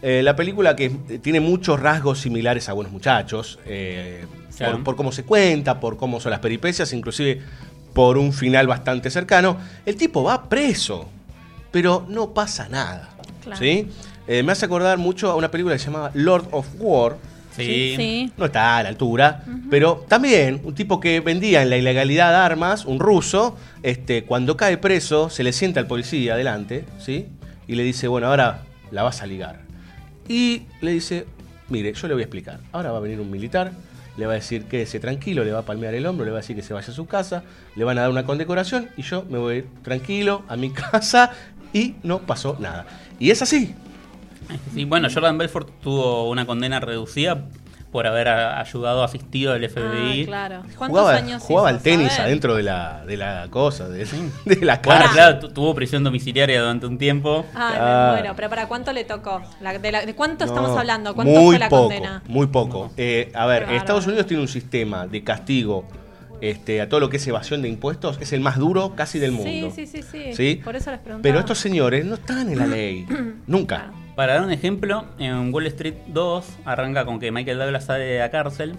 [0.00, 4.24] Eh, la película que tiene muchos rasgos similares a Buenos Muchachos, eh,
[4.56, 4.74] Claro.
[4.76, 7.40] por, por cómo se cuenta, por cómo son las peripecias, inclusive
[7.94, 9.56] por un final bastante cercano.
[9.86, 11.08] El tipo va preso,
[11.70, 13.08] pero no pasa nada.
[13.42, 13.58] Claro.
[13.58, 13.88] ¿sí?
[14.26, 17.16] Eh, me hace acordar mucho a una película que se llamaba Lord of War.
[17.56, 17.94] Sí.
[17.96, 18.32] Sí.
[18.36, 22.84] No está a la altura, pero también un tipo que vendía en la ilegalidad armas,
[22.84, 27.26] un ruso, este, cuando cae preso, se le sienta al policía adelante, ¿sí?
[27.66, 29.67] Y le dice, bueno, ahora la vas a ligar.
[30.28, 31.26] Y le dice,
[31.68, 32.60] mire, yo le voy a explicar.
[32.72, 33.72] Ahora va a venir un militar,
[34.16, 36.40] le va a decir quédese tranquilo, le va a palmear el hombro, le va a
[36.40, 37.44] decir que se vaya a su casa,
[37.76, 40.70] le van a dar una condecoración y yo me voy a ir tranquilo a mi
[40.72, 41.32] casa
[41.72, 42.86] y no pasó nada.
[43.18, 43.74] Y es así.
[44.74, 47.48] Sí, bueno, Jordan Belfort tuvo una condena reducida
[47.90, 50.22] por haber ayudado, asistido al FBI.
[50.22, 50.62] Ah, claro.
[50.76, 54.04] ¿Cuántos Jugaba, años jugaba al tenis adentro de la, de la cosa, de,
[54.44, 55.10] de la Bueno, cárcel.
[55.12, 57.46] claro, tu- tuvo prisión domiciliaria durante un tiempo.
[57.54, 58.32] Me muero.
[58.36, 59.40] Pero ¿para cuánto le tocó?
[59.60, 61.14] La- de, la- ¿de cuánto No, estamos hablando?
[61.14, 62.22] ¿Cuánto muy fue la poco, condena?
[62.26, 62.92] Muy poco.
[62.96, 64.06] Eh, a ver, Estados.
[64.06, 65.84] Unidos tiene un sistema de castigo
[66.40, 69.32] este, a todo lo que es evasión de impuestos, es el más duro casi del
[69.32, 69.72] mundo.
[69.74, 70.34] Sí, sí, sí, sí.
[70.34, 70.60] ¿Sí?
[70.64, 71.22] Por eso les preguntaba.
[71.22, 73.06] Pero estos señores no están en la ley.
[73.46, 73.90] Nunca.
[74.18, 78.18] Para dar un ejemplo, en Wall Street 2 arranca con que Michael Douglas sale de
[78.18, 78.74] la cárcel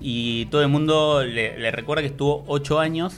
[0.00, 3.16] y todo el mundo le, le recuerda que estuvo 8 años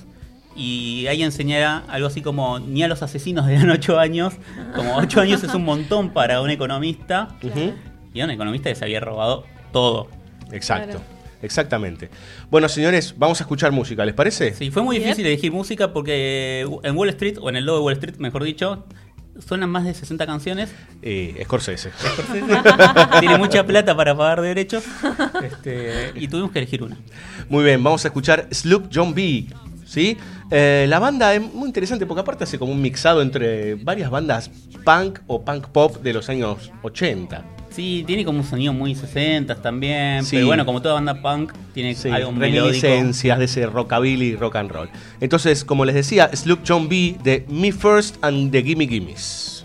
[0.56, 4.34] y ahí enseñará algo así como ni a los asesinos le dan 8 años,
[4.74, 7.28] como 8 años es un montón para un economista
[8.12, 10.08] y un economista que se había robado todo.
[10.50, 10.98] Exacto.
[10.98, 11.20] Claro.
[11.42, 12.10] Exactamente.
[12.50, 14.52] Bueno, señores, vamos a escuchar música, ¿les parece?
[14.54, 17.84] Sí, fue muy difícil elegir música porque en Wall Street, o en el logo de
[17.84, 18.84] Wall Street, mejor dicho,
[19.46, 20.70] suenan más de 60 canciones.
[21.02, 21.90] Eh, Scorsese.
[23.20, 24.84] Tiene mucha plata para pagar derechos.
[25.42, 26.96] Este, y tuvimos que elegir una.
[27.48, 29.46] Muy bien, vamos a escuchar Sloop John B.
[29.84, 30.16] ¿Sí?
[30.52, 34.50] Eh, la banda es muy interesante porque aparte hace como un mixado entre varias bandas
[34.84, 37.59] punk o punk pop de los años 80.
[37.70, 40.24] Sí, tiene como un sonido muy 60 también.
[40.24, 40.36] Sí.
[40.36, 44.56] Pero bueno, como toda banda punk, tiene Sí, algo reminiscencias de ese rockabilly y rock
[44.56, 44.88] and roll.
[45.20, 49.59] Entonces, como les decía, Sloop John B de Me First and the Gimme Gimmes.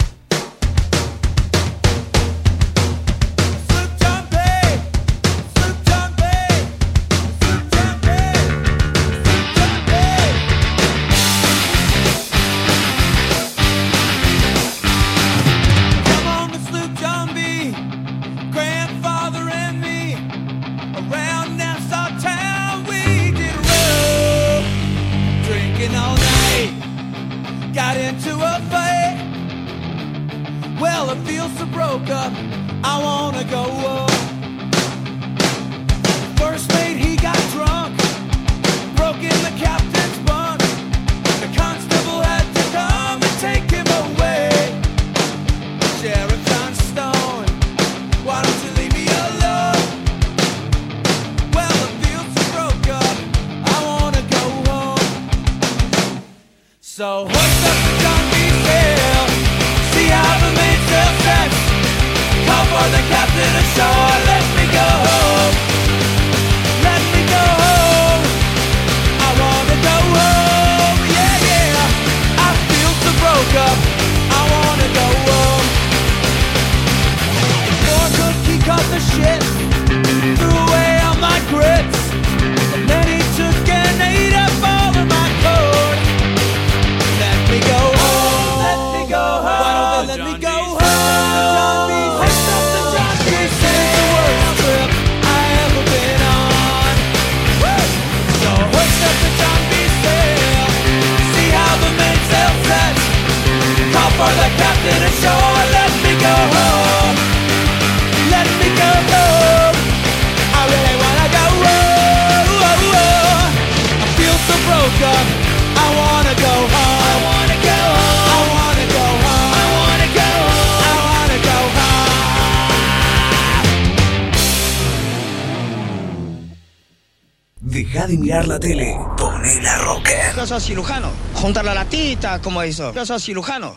[128.45, 128.95] La tele.
[129.17, 130.35] Poné la rocker.
[130.35, 131.09] Yo soy cirujano.
[131.33, 132.93] Juntar la latita, como eso.
[132.93, 133.75] Yo soy cirujano.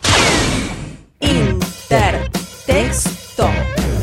[1.20, 2.28] Intertexto.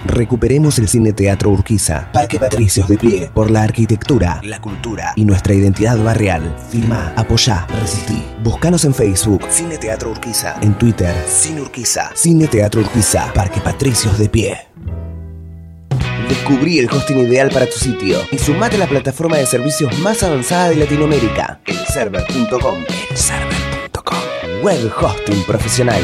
[0.05, 2.11] Recuperemos el Cine Teatro Urquiza.
[2.11, 3.31] Parque Patricios de pie.
[3.33, 6.55] Por la arquitectura, la cultura y nuestra identidad barrial.
[6.69, 8.21] Firma, apoyá, resistí.
[8.43, 9.45] Búscanos en Facebook.
[9.49, 10.55] Cine Teatro Urquiza.
[10.61, 11.15] En Twitter.
[11.27, 12.11] Cine Urquiza.
[12.15, 13.31] Cine Teatro Urquiza.
[13.33, 14.57] Parque Patricios de pie.
[16.27, 20.23] Descubrí el hosting ideal para tu sitio y sumate a la plataforma de servicios más
[20.23, 21.61] avanzada de Latinoamérica.
[21.65, 22.83] Elserver.com.
[23.11, 24.17] Elserver.com.
[24.63, 26.01] Web hosting profesional.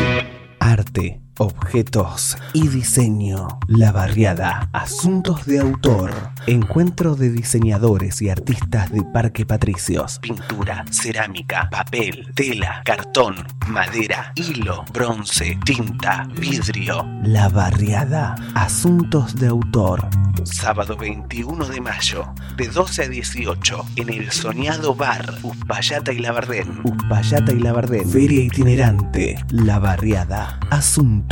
[0.60, 3.48] Arte, objetos y diseño.
[3.68, 4.70] La barriada.
[4.74, 6.12] Asuntos de autor.
[6.48, 10.20] Encuentro de diseñadores y artistas de Parque Patricios.
[10.20, 13.36] Pintura, cerámica, papel, tela, cartón,
[13.68, 17.06] madera, hilo, bronce, tinta, vidrio.
[17.24, 18.36] La barriada.
[18.54, 20.08] Asuntos de autor.
[20.44, 26.80] Sábado 21 de mayo, de 12 a 18, en el soñado bar Uspallata y Labardén.
[26.84, 28.10] Uspallata y Labardén.
[28.10, 29.44] Feria itinerante.
[29.52, 30.60] La barriada.
[30.70, 31.29] Asuntos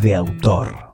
[0.00, 0.92] de autor.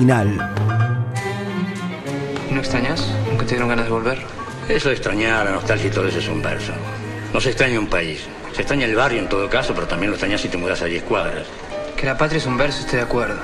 [0.00, 0.54] Original.
[2.50, 3.06] ¿No extrañas?
[3.28, 4.18] ¿Nunca te dieron ganas de volver?
[4.68, 6.72] Eso de extrañar, la nostalgia y todo eso es un verso.
[7.34, 8.22] No se extraña un país.
[8.54, 10.86] Se extraña el barrio en todo caso, pero también lo extrañas si te mudas a
[10.86, 11.46] 10 cuadras.
[11.96, 13.40] Que la patria es un verso, estoy de acuerdo.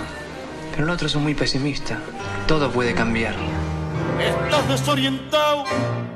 [0.72, 1.98] Pero el otro es muy pesimista.
[2.46, 3.34] Todo puede cambiar.
[4.18, 5.64] Estás desorientado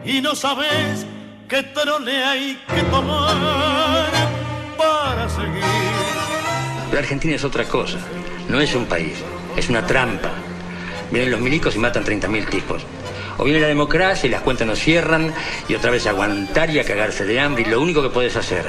[0.06, 1.04] y no sabes
[1.48, 4.10] qué trole hay que tomar
[4.78, 5.64] para seguir.
[6.92, 7.98] La Argentina es otra cosa.
[8.48, 9.22] No es un país,
[9.60, 10.30] es una trampa.
[11.10, 12.82] Vienen los milicos y matan 30.000 tipos.
[13.38, 15.32] O viene la democracia y las cuentas nos cierran
[15.68, 18.66] y otra vez aguantar y a cagarse de hambre y lo único que puedes hacer,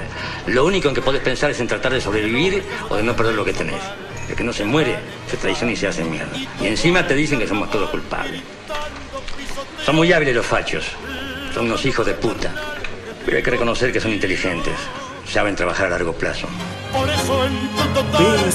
[0.47, 3.35] lo único en que puedes pensar es en tratar de sobrevivir o de no perder
[3.35, 3.81] lo que tenés.
[4.29, 4.97] El que no se muere
[5.29, 6.37] se traiciona y se hace mierda.
[6.61, 8.41] Y encima te dicen que somos todos culpables.
[9.85, 10.85] Son muy hábiles los fachos.
[11.53, 12.53] Son unos hijos de puta.
[13.25, 14.75] Pero hay que reconocer que son inteligentes.
[15.29, 16.47] Saben trabajar a largo plazo.
[16.93, 18.51] Por eso en tu total del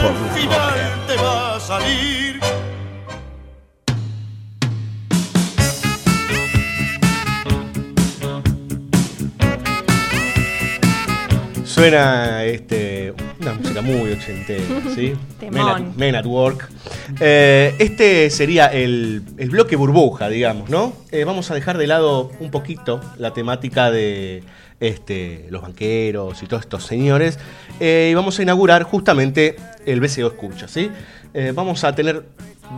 [0.00, 2.55] Por la final te va a salir.
[11.76, 14.64] Suena este, una música muy ochentera,
[14.94, 15.12] ¿sí?
[15.42, 16.70] Men at, Men at Work.
[17.20, 20.94] Eh, este sería el, el bloque burbuja, digamos, ¿no?
[21.12, 24.42] Eh, vamos a dejar de lado un poquito la temática de
[24.80, 27.38] este, los banqueros y todos estos señores
[27.78, 30.90] eh, y vamos a inaugurar justamente el BCO Escucha, ¿sí?
[31.54, 32.24] Vamos a tener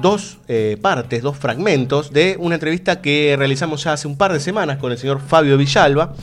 [0.02, 0.38] dos
[0.82, 4.90] partes, dos fragmentos de una entrevista que realizamos ya hace un par de semanas con
[4.90, 6.14] el señor Fabio Villalba.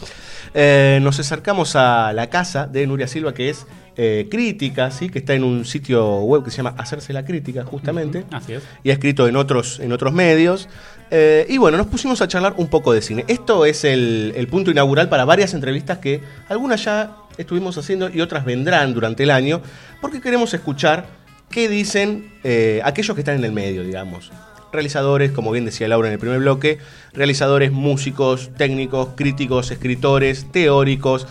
[0.57, 5.09] Eh, nos acercamos a la casa de Nuria Silva, que es eh, crítica, ¿sí?
[5.09, 8.25] que está en un sitio web que se llama Hacerse la Crítica, justamente.
[8.31, 8.63] Así es.
[8.81, 10.69] Y ha escrito en otros, en otros medios.
[11.11, 13.25] Eh, y bueno, nos pusimos a charlar un poco de cine.
[13.27, 18.21] Esto es el, el punto inaugural para varias entrevistas que algunas ya estuvimos haciendo y
[18.21, 19.61] otras vendrán durante el año,
[20.01, 21.05] porque queremos escuchar
[21.49, 24.31] qué dicen eh, aquellos que están en el medio, digamos.
[24.75, 26.77] Realizadores, como bien decía Laura en el primer bloque,
[27.13, 31.27] realizadores, músicos, técnicos, críticos, escritores, teóricos,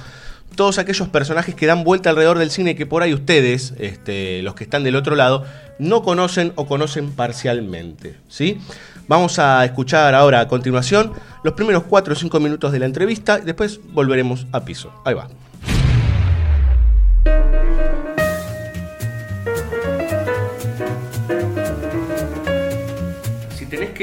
[0.54, 4.54] todos aquellos personajes que dan vuelta alrededor del cine que por ahí ustedes, este, los
[4.54, 5.44] que están del otro lado,
[5.78, 8.16] no conocen o conocen parcialmente.
[8.28, 8.58] ¿sí?
[9.08, 13.38] Vamos a escuchar ahora a continuación los primeros 4 o 5 minutos de la entrevista
[13.40, 14.92] y después volveremos a piso.
[15.04, 15.28] Ahí va.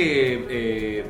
[0.01, 1.03] Que eh,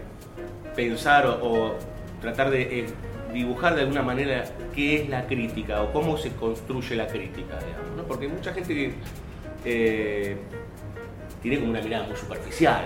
[0.75, 1.75] pensar o, o
[2.19, 2.85] tratar de eh,
[3.33, 4.43] dibujar de alguna manera
[4.75, 8.03] qué es la crítica o cómo se construye la crítica, digamos, ¿no?
[8.03, 8.93] porque mucha gente
[9.63, 10.35] eh,
[11.41, 12.83] tiene como una mirada muy superficial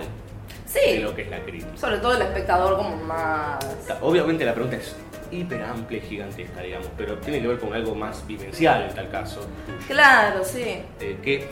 [0.72, 1.76] de lo que es la crítica.
[1.76, 3.58] sobre todo el espectador como más...
[4.02, 4.94] Obviamente la pregunta es
[5.30, 9.10] hiper amplia y gigantesca, digamos, pero tiene que ver con algo más vivencial en tal
[9.10, 9.48] caso.
[9.88, 10.82] Claro, sí.
[11.00, 11.48] Eh, ¿qué,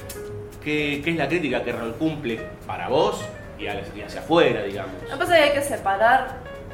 [0.63, 1.65] qué, qué es la crítica?
[1.65, 3.25] ¿Qué rol cumple para vos
[3.59, 3.67] y,
[4.03, 4.95] hacia afuera, digamos?
[5.05, 6.27] Lo que pasa es que hay que separar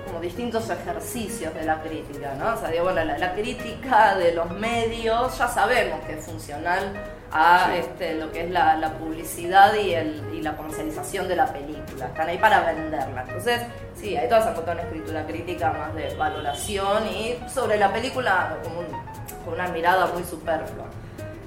[0.07, 2.55] como distintos ejercicios de la crítica, ¿no?
[2.55, 6.93] O sea, digo, bueno, la, la crítica de los medios ya sabemos que es funcional
[7.33, 7.79] a Sí.
[7.79, 12.07] este, lo que es la, la publicidad y, el, y la comercialización de la película.
[12.07, 13.23] Están ahí para venderla.
[13.23, 13.61] Entonces,
[13.95, 18.57] sí, ahí todas han contado una escritura crítica más de valoración y sobre la película
[18.67, 20.87] un- con una mirada muy superflua.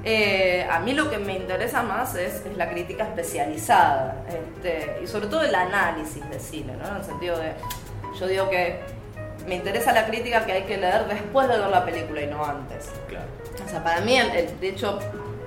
[0.06, 5.08] Eh, a mí lo que me interesa más es, es la crítica especializada este, y
[5.08, 6.88] sobre todo el análisis de cine, ¿no?
[6.90, 7.54] En el sentido de,
[8.20, 8.80] yo digo que
[9.48, 12.44] me interesa la crítica que hay que leer después de ver la película y no
[12.44, 12.90] antes.
[13.08, 13.26] Claro.
[13.66, 15.00] O sea, para mí, el- el- de hecho,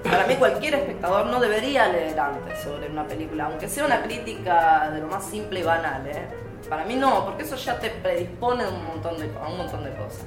[0.03, 4.91] para mí cualquier espectador no debería leer antes sobre una película, aunque sea una crítica
[4.91, 6.23] de lo más simple y banal, ¿eh?
[6.71, 9.85] Para mí no, porque eso ya te predispone a un montón de, a un montón
[9.85, 10.25] de cosas.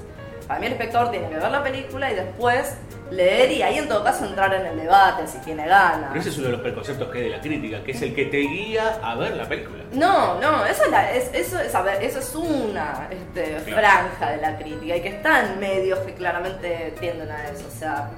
[0.49, 2.73] Para mí el espectador tiene que ver la película y después
[3.11, 6.07] leer y ahí en todo caso entrar en el debate si tiene ganas.
[6.09, 8.15] Pero ese es uno de los preconceptos que hay de la crítica, que es el
[8.15, 9.83] que te guía a ver la película.
[9.91, 13.79] No, no, eso es, la- es- eso es, a ver, eso es una este, Claro.
[14.09, 17.65] franja de la crítica y que está en medios que claramente tienden a eso.
[17.67, 18.09] O sea,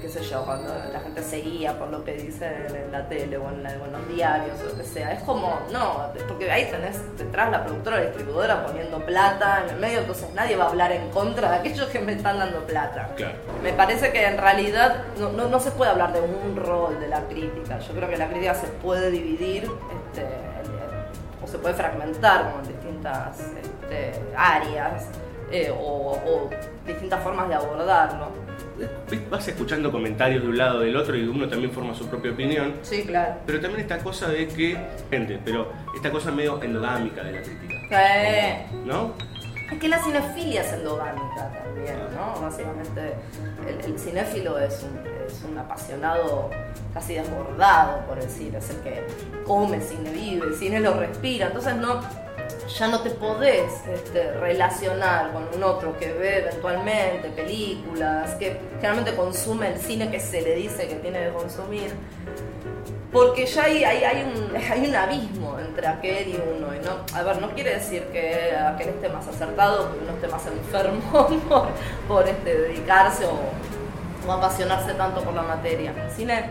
[0.00, 3.36] qué sé yo, cuando la gente se guía por lo que dice en la tele
[3.36, 5.12] o en, la- o en los diarios o lo que sea.
[5.12, 9.80] Es como, no, porque ahí tenés detrás la productora, la distribuidora poniendo plata en el
[9.80, 13.08] medio, entonces nadie va a hablar en contra de aquellos que me están dando plata.
[13.16, 13.34] Claro.
[13.62, 17.08] Me parece que en realidad no, no- no se puede hablar de un rol de
[17.08, 17.78] la crítica.
[17.78, 20.26] Yo creo que la crítica se puede dividir este,
[21.42, 25.04] o se puede fragmentar como en distintas este, áreas
[25.52, 26.50] eh, o, o
[26.86, 28.28] distintas formas de abordarlo.
[29.30, 32.74] Vas escuchando comentarios de un lado del otro y uno también forma su propia opinión.
[32.82, 33.34] Sí, claro.
[33.46, 34.76] Pero también esta cosa de que,
[35.10, 39.14] gente, pero esta cosa medio endogámica de la crítica, Eh, ¿no?
[39.70, 42.40] Es que la cinefilia es endogámica también, ¿no?
[42.40, 43.14] Básicamente
[43.68, 46.50] el, el cinéfilo es un, es un apasionado
[46.92, 49.06] casi desbordado por cine, es el que
[49.44, 52.00] come cine, vive, el cine lo respira, entonces no,
[52.78, 59.14] ya no te podés este, relacionar con un otro que ve eventualmente películas, que generalmente
[59.14, 61.92] consume el cine que se le dice que tiene que consumir.
[63.12, 66.74] Porque ya hay, hay, hay un, hay un abismo entre aquel y uno.
[66.74, 70.28] Y no, a ver, no quiere decir que aquel esté más acertado, que uno esté
[70.28, 71.68] más enfermo por,
[72.06, 75.92] por, este, dedicarse o, o apasionarse tanto por la materia.
[76.04, 76.50] El cine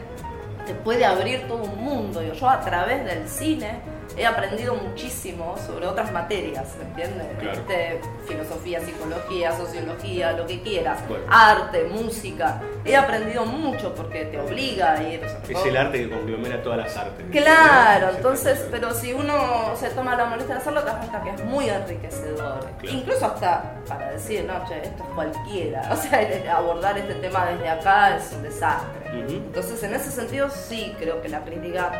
[0.65, 2.21] te puede abrir todo un mundo.
[2.21, 3.79] Yo, a través del cine
[4.17, 7.27] he aprendido muchísimo sobre otras materias, ¿me entiendes?
[7.39, 7.59] Claro.
[7.59, 11.23] Este, filosofía, psicología, sociología, lo que quieras, Bueno.
[11.29, 12.61] arte, música.
[12.85, 15.21] He aprendido mucho porque te obliga a ir.
[15.47, 17.25] Es el arte que conglomera todas las artes.
[17.31, 21.29] Claro, entonces, pero si uno se toma la molestia de hacerlo, te das cuenta que
[21.31, 22.59] es muy enriquecedor.
[22.79, 22.97] Claro.
[22.97, 25.81] Incluso hasta para decir, no, che, esto es cualquiera.
[25.91, 29.08] O sea, abordar este tema desde acá es un desastre.
[29.11, 31.91] Entonces, en ese sentido, sí creo que la crítica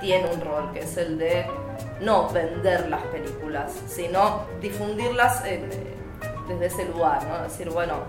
[0.00, 1.46] tiene un rol, que es el de
[2.00, 5.62] no vender las películas, sino difundirlas eh,
[6.48, 7.42] desde ese lugar, ¿no?
[7.42, 8.04] Decir, bueno,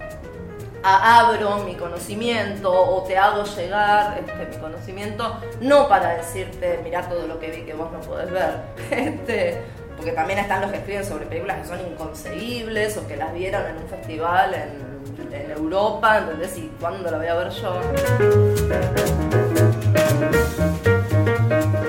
[0.83, 7.27] abro mi conocimiento o te hago llegar este, mi conocimiento, no para decirte, mira todo
[7.27, 9.61] lo que vi que vos no podés ver, este,
[9.95, 13.65] porque también están los que escriben sobre películas que son inconcebibles o que las vieron
[13.65, 14.95] en un festival en,
[15.57, 16.57] Europa, ¿entendés?
[16.57, 17.81] ¿Y cuándo la voy a ver yo?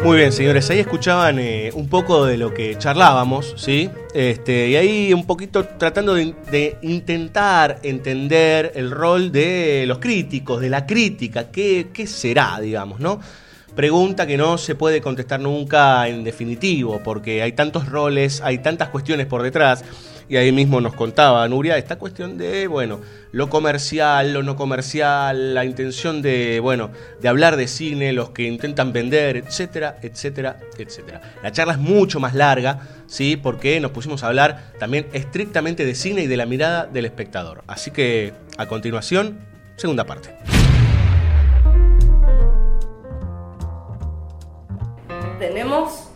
[0.03, 3.91] Muy bien, señores, ahí escuchaban eh, un poco de lo que charlábamos, ¿sí?
[4.15, 10.61] Este, y ahí un poquito tratando de, de intentar entender el rol de los críticos,
[10.61, 13.21] de la crítica, qué, qué será, digamos, ¿no?
[13.77, 18.89] Pregunta que no se puede contestar nunca en definitivo, porque hay tantos roles, hay tantas
[18.89, 19.85] cuestiones por detrás,
[20.31, 23.03] y ahí mismo nos contaba Nuria esta cuestión de, bueno,
[23.33, 28.45] lo comercial, lo no comercial, la intención de, bueno, de hablar de cine, los que
[28.45, 31.21] intentan vender, etcétera, etcétera, etcétera.
[31.43, 33.37] La charla es mucho más larga, ¿sí?
[33.37, 37.63] Porque nos pusimos a hablar también estrictamente de cine y de la mirada del espectador.
[37.67, 39.39] Así que, a continuación,
[39.77, 40.35] segunda parte.
[45.39, 46.09] Tenemos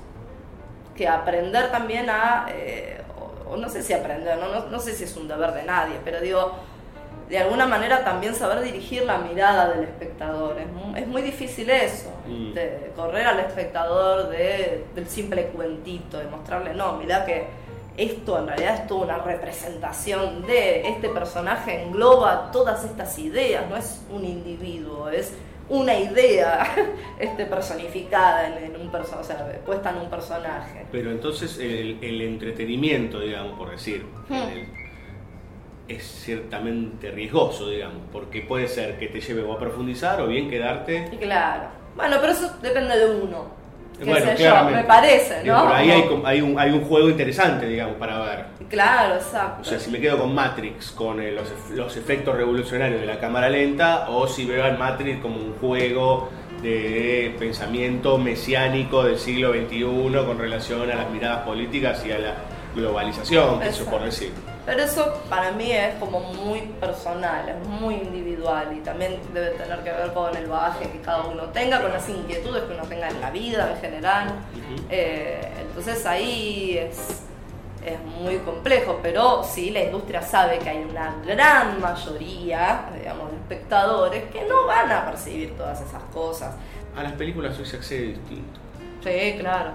[0.96, 3.00] que aprender también a, eh,
[3.48, 4.48] o, o no sé si aprender, ¿no?
[4.48, 6.52] No, no sé si es un deber de nadie, pero digo,
[7.28, 10.58] de alguna manera también saber dirigir la mirada del espectador.
[10.58, 12.52] Es, mu- es muy difícil eso, Mm.
[12.54, 17.46] de correr al espectador de, del simple cuentito, de mostrarle, no, mirá que
[17.96, 23.76] esto en realidad es toda una representación de este personaje, engloba todas estas ideas, no
[23.76, 25.32] es un individuo, es
[25.70, 26.66] una idea
[27.18, 30.84] este, personificada en, en un personaje, o sea, puesta en un personaje.
[30.92, 34.34] Pero entonces el, el entretenimiento, digamos, por decir, Hmm.
[34.34, 34.80] el-
[35.88, 40.48] es ciertamente riesgoso, digamos, porque puede ser que te lleve o a profundizar o bien
[40.48, 41.08] quedarte...
[41.10, 41.64] Y claro.
[41.96, 43.46] Bueno, pero eso depende de uno.
[44.00, 45.64] Qué Bueno, sé yo, me parece, Digo, ¿no?
[45.64, 48.44] Por ahí hay, un, hay un juego interesante, digamos, para ver.
[48.70, 49.60] Claro, exacto.
[49.60, 53.20] O sea, si me quedo con Matrix, con eh, los, los efectos revolucionarios de la
[53.20, 56.30] cámara lenta, o si veo al Matrix como un juego
[56.62, 59.84] de pensamiento mesiánico del siglo XXI
[60.26, 62.34] con relación a las miradas políticas y a la
[62.74, 64.32] globalización, que eso por decir.
[64.66, 69.82] Pero eso para mí es como muy personal, es muy individual y también debe tener
[69.82, 73.08] que ver con el bagaje que cada uno tenga, con las inquietudes que uno tenga
[73.08, 74.28] en la vida en general.
[74.90, 77.22] Eh, entonces ahí es,
[77.84, 83.36] es muy complejo, pero sí la industria sabe que hay una gran mayoría, digamos, de
[83.38, 86.54] espectadores que no van a percibir todas esas cosas.
[86.96, 88.60] A las películas hoy se accede distinto.
[89.02, 89.70] Sí, claro.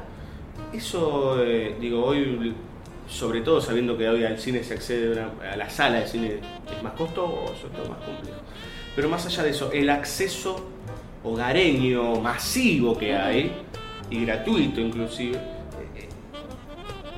[0.72, 2.56] Eso, eh, digo, hoy,
[3.08, 6.08] sobre todo sabiendo que hoy al cine se accede de una- a la sala de
[6.08, 6.40] cine,
[6.76, 8.40] es más costoso, es todo más complejo.
[8.96, 10.66] Pero más allá de eso, el acceso
[11.24, 13.52] hogareño masivo que hay,
[14.10, 15.38] y gratuito inclusive,
[15.96, 16.08] eh,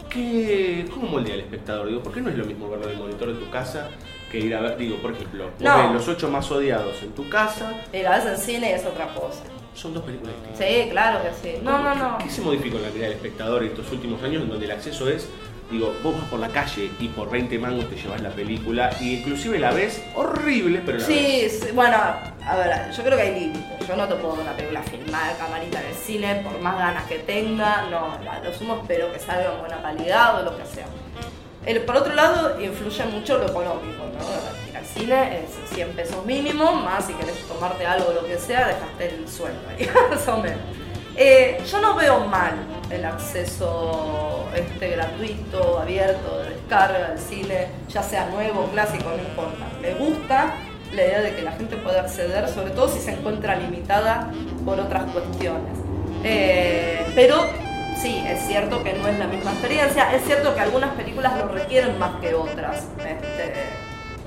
[0.10, 1.88] ¿qué, ¿cómo moldea al espectador?
[1.88, 3.90] Digo, ¿por qué no es lo mismo verlo en el monitor de tu casa
[4.32, 5.78] que ir a ver, digo, por ejemplo, No.
[5.84, 8.86] ves los ocho más odiados en tu casa, Y la ves en cine y es
[8.86, 9.44] otra cosa.
[9.74, 10.68] son dos películas distintas.
[10.68, 11.56] Sí, claro que sí.
[11.64, 12.18] No, no, no.
[12.18, 14.72] ¿Qué se modificó en la mirada del espectador en estos últimos años en donde el
[14.72, 15.30] acceso es,
[15.70, 19.16] digo, vos vas por la calle y por 20 mangos te llevas la película y
[19.18, 21.60] inclusive la ves horrible, pero la Sí, ves?
[21.66, 23.88] sí, bueno, a ver, yo creo que hay límites.
[23.88, 26.78] Yo no te puedo ver una película filmada de camarita en el cine por más
[26.78, 27.88] ganas que tenga.
[27.90, 30.86] No, la- lo sumo espero que salga en buena calidad o lo que sea.
[31.66, 34.70] El- por otro lado, influye mucho lo económico, ¿no?
[34.70, 38.38] Ir al cine es 100 pesos mínimo, más si querés tomarte algo o lo que
[38.38, 40.60] sea, dejaste el sueldo ahí, más o menos.
[41.18, 42.54] Eh, yo no veo mal
[42.92, 49.66] el acceso este gratuito, abierto, de descarga del cine, ya sea nuevo clásico, no importa.
[49.82, 50.54] Me gusta
[50.94, 54.32] la idea de que la gente pueda acceder, sobre todo si se encuentra limitada
[54.64, 55.78] por otras cuestiones.
[56.24, 57.46] Eh, pero
[58.00, 61.48] sí, es cierto que no es la misma experiencia, es cierto que algunas películas lo
[61.48, 62.86] requieren más que otras.
[63.00, 63.54] este,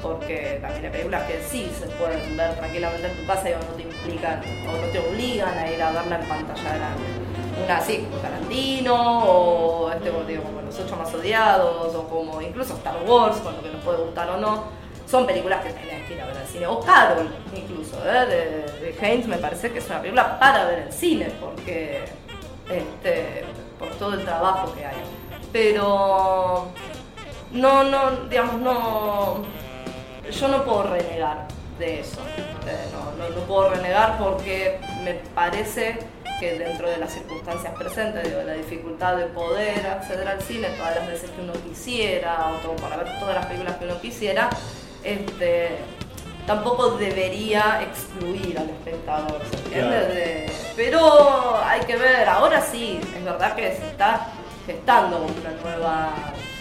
[0.03, 3.61] porque también hay películas que sí se pueden ver tranquilamente en tu casa y no
[3.77, 7.05] te implican o no te obligan a ir a verla en pantalla grande.
[7.65, 12.75] Una así como Tarantino o este digo, como Los Ocho Más Odiados o como incluso
[12.75, 14.65] Star Wars, con lo que nos puede gustar o no.
[15.07, 16.67] son películas que tenés que ir a ver al cine.
[16.67, 18.27] O Carol, incluso, ¿eh?
[18.27, 22.05] de, de Haynes, me parece que es una película para ver en cine, porque
[22.71, 23.45] este,
[23.79, 24.97] por todo el trabajo que hay.
[25.53, 26.69] Pero
[27.53, 29.60] no, no, digamos, no.
[30.31, 31.47] Yo no puedo renegar
[31.79, 32.21] de eso.
[32.67, 35.99] Eh, no, no, no puedo renegar porque me parece
[36.39, 40.97] que dentro de las circunstancias presentes, digo, la dificultad de poder acceder al cine todas
[40.97, 44.49] las veces que uno quisiera, o todo, para ver todas las películas que uno quisiera,
[45.05, 45.71] este,
[46.47, 49.97] tampoco debería excluir al espectador, ¿se entiende?
[49.99, 50.15] Claro.
[50.15, 54.29] De- pero hay que ver, ahora sí, es verdad que se está
[54.65, 56.11] gestando una nueva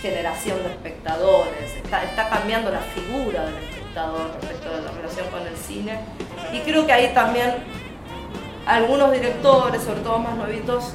[0.01, 5.45] generación de espectadores, está, está cambiando la figura del espectador respecto de la relación con
[5.45, 5.99] el cine,
[6.53, 7.55] y creo que ahí también
[8.65, 10.93] algunos directores, sobre todo más nuevitos,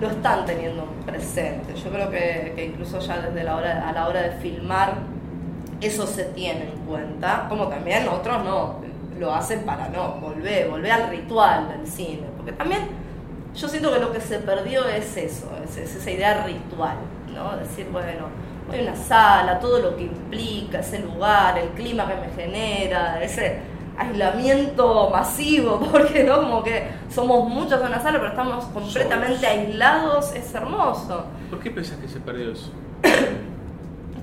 [0.00, 1.74] lo están teniendo presente.
[1.76, 4.94] Yo creo que, que incluso ya desde la hora, a la hora de filmar
[5.82, 8.76] eso se tiene en cuenta, como también otros no,
[9.18, 12.88] lo hacen para no, volver, volver al ritual del cine, porque también
[13.54, 16.96] yo siento que lo que se perdió es eso, es, es esa idea ritual,
[17.34, 17.56] ¿no?
[17.56, 18.26] Decir, bueno,
[18.68, 23.22] voy a una sala, todo lo que implica, ese lugar, el clima que me genera,
[23.22, 23.60] ese
[23.96, 30.34] aislamiento masivo, porque no como que somos muchos en una sala, pero estamos completamente aislados,
[30.34, 31.26] es hermoso.
[31.50, 32.70] ¿Por qué pensás que se perdió eso?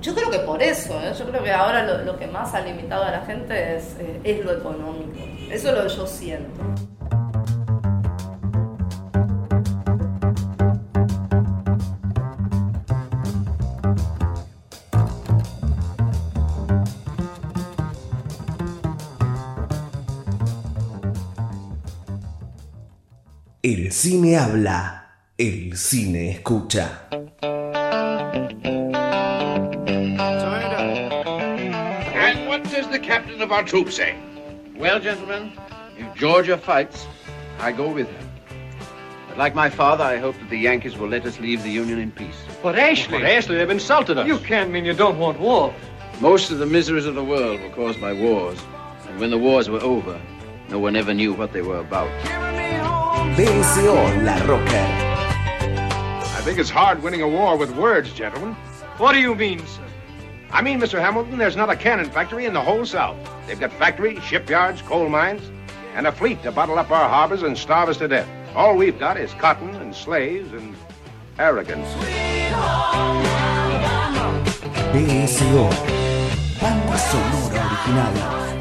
[0.02, 1.12] Yo creo que por eso, ¿eh?
[1.14, 4.22] yo creo que ahora lo, lo que más ha limitado a la gente es, eh,
[4.24, 5.12] es lo económico.
[5.52, 6.62] Eso es lo que yo siento.
[23.62, 25.04] El cine habla,
[25.38, 27.02] el cine escucha.
[32.16, 34.16] And what does the captain of our troop say?
[34.78, 35.52] Well, gentlemen,
[35.98, 37.06] if Georgia fights,
[37.60, 38.26] I go with her.
[39.28, 42.00] But like my father, I hope that the Yankees will let us leave the Union
[42.00, 42.42] in peace.
[42.64, 44.26] But Ashley, But Ashley, they've insulted us.
[44.26, 45.74] You can't mean you don't want war.
[46.22, 48.60] Most of the miseries of the world were caused by wars.
[49.10, 50.18] And when the wars were over,
[50.70, 52.10] no one ever knew what they were about.
[53.40, 54.76] BSO La Rocker.
[54.76, 58.54] I think it's hard winning a war with words, gentlemen.
[58.98, 59.82] What do you mean, sir?
[60.52, 61.00] I mean, Mr.
[61.00, 63.16] Hamilton, there's not a cannon factory in the whole South.
[63.48, 65.50] They've got factories, shipyards, coal mines,
[65.96, 68.28] and a fleet to bottle up our harbors and starve us to death.
[68.58, 70.76] All we've got is cotton and slaves and
[71.38, 71.88] arrogance.
[74.92, 75.70] BSO.
[76.60, 78.59] Banda sonora original.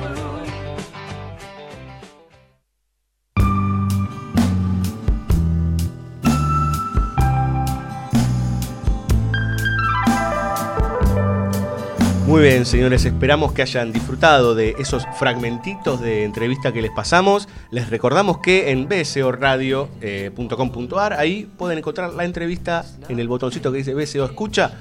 [12.29, 17.49] Muy bien, señores, esperamos que hayan disfrutado de esos fragmentitos de entrevista que les pasamos.
[17.71, 23.95] Les recordamos que en bcoradio.com.ar ahí pueden encontrar la entrevista en el botoncito que dice
[23.95, 24.73] BCO Escucha.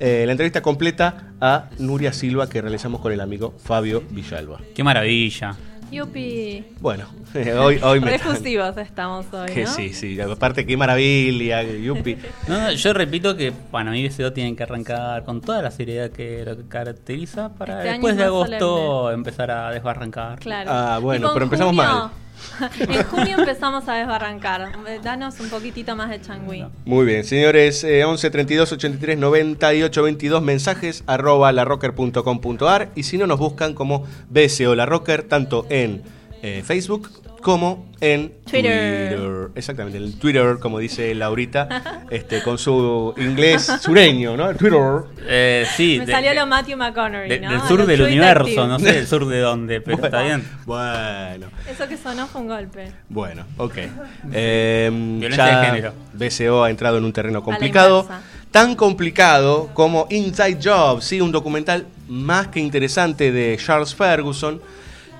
[0.00, 4.58] eh, la entrevista completa a Nuria Silva que realizamos con el amigo Fabio Villalba.
[4.74, 5.58] Qué maravilla.
[5.90, 6.64] Yupi.
[6.80, 8.10] Bueno, hoy, hoy me...
[8.10, 9.70] Refusivos estamos hoy, Que ¿no?
[9.70, 12.16] sí, sí, aparte qué maravilla, yupi.
[12.46, 16.10] No, no, yo repito que para mí BCO tienen que arrancar con toda la seriedad
[16.10, 20.38] que lo caracteriza para Este después es de agosto empezar a desbarrancar.
[20.38, 20.70] Claro.
[20.72, 22.10] Ah, bueno, pero empezamos junio- mal.
[22.80, 24.72] en junio empezamos a desbarrancar.
[25.02, 26.64] Danos un poquitito más de changüí.
[26.84, 33.26] Muy bien, señores, eh, 11 32 83 98 22 mensajes arroba larrocker.com.ar y si no
[33.26, 36.02] nos buscan como BSO La Rocker tanto en
[36.42, 37.10] eh, Facebook
[37.40, 39.10] como en Twitter.
[39.16, 39.48] Twitter.
[39.54, 44.50] Exactamente, el Twitter, como dice Laurita, este, con su inglés sureño, ¿no?
[44.50, 44.80] El Twitter.
[45.26, 47.50] Eh, sí, Me de- salió lo Matthew McConaughey, de- ¿no?
[47.52, 50.42] del sur del universo, no sé del sur de dónde, pero está bien.
[50.66, 52.92] Bueno, Eso que sonó fue un golpe.
[53.08, 53.74] bueno, ok.
[54.32, 55.92] Eh, Violencia ya de género.
[56.14, 58.08] BCO ha entrado en un terreno complicado.
[58.50, 61.20] Tan complicado como Inside Job, ¿sí?
[61.20, 64.60] un documental más que interesante de Charles Ferguson,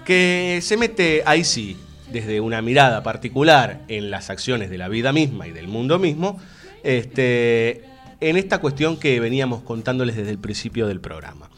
[0.09, 1.77] que se mete ahí sí,
[2.11, 6.41] desde una mirada particular en las acciones de la vida misma y del mundo mismo,
[6.83, 7.85] este,
[8.19, 11.51] en esta cuestión que veníamos contándoles desde el principio del programa.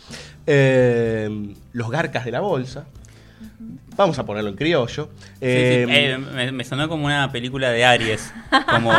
[0.48, 2.86] Eh, los garcas de la bolsa,
[3.94, 5.11] vamos a ponerlo en criollo.
[5.14, 8.34] Sí, sí, Eh, eh, me, me sonó como una película de Aries.
[8.68, 8.90] Como,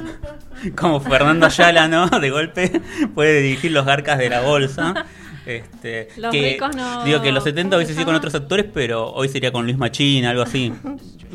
[0.76, 2.10] como Fernando Ayala, ¿no?
[2.10, 2.82] De golpe
[3.14, 5.06] puede dirigir los garcas de la bolsa.
[5.46, 8.34] Este, Los que, ricos no- Digo que los 70 ¿cómo hubiese se sido con otros
[8.34, 10.72] actores, pero hoy sería con Luis Machín, algo así.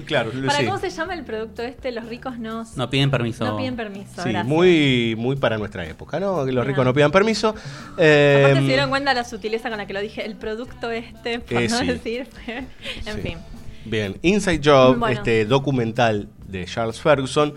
[0.06, 0.66] Claro, ¿Para sí.
[0.66, 1.92] cómo se llama el producto este?
[1.92, 2.64] Los ricos no...
[2.78, 3.44] No piden permiso.
[3.44, 4.46] No piden permiso, Sí, gracias.
[4.46, 6.46] muy, muy para nuestra época, ¿no?
[6.46, 7.50] Que los ricos no pidan permiso.
[7.50, 11.40] Aparte Eh, se dieron cuenta la sutileza con la que lo dije, el producto este,
[11.42, 11.86] por Eh, no sí.
[11.88, 12.28] decir...
[12.48, 12.68] en
[13.16, 13.22] Sí.
[13.22, 13.38] fin.
[13.84, 15.14] Bien, Inside Job, Bueno.
[15.14, 17.54] este documental de Charles Ferguson,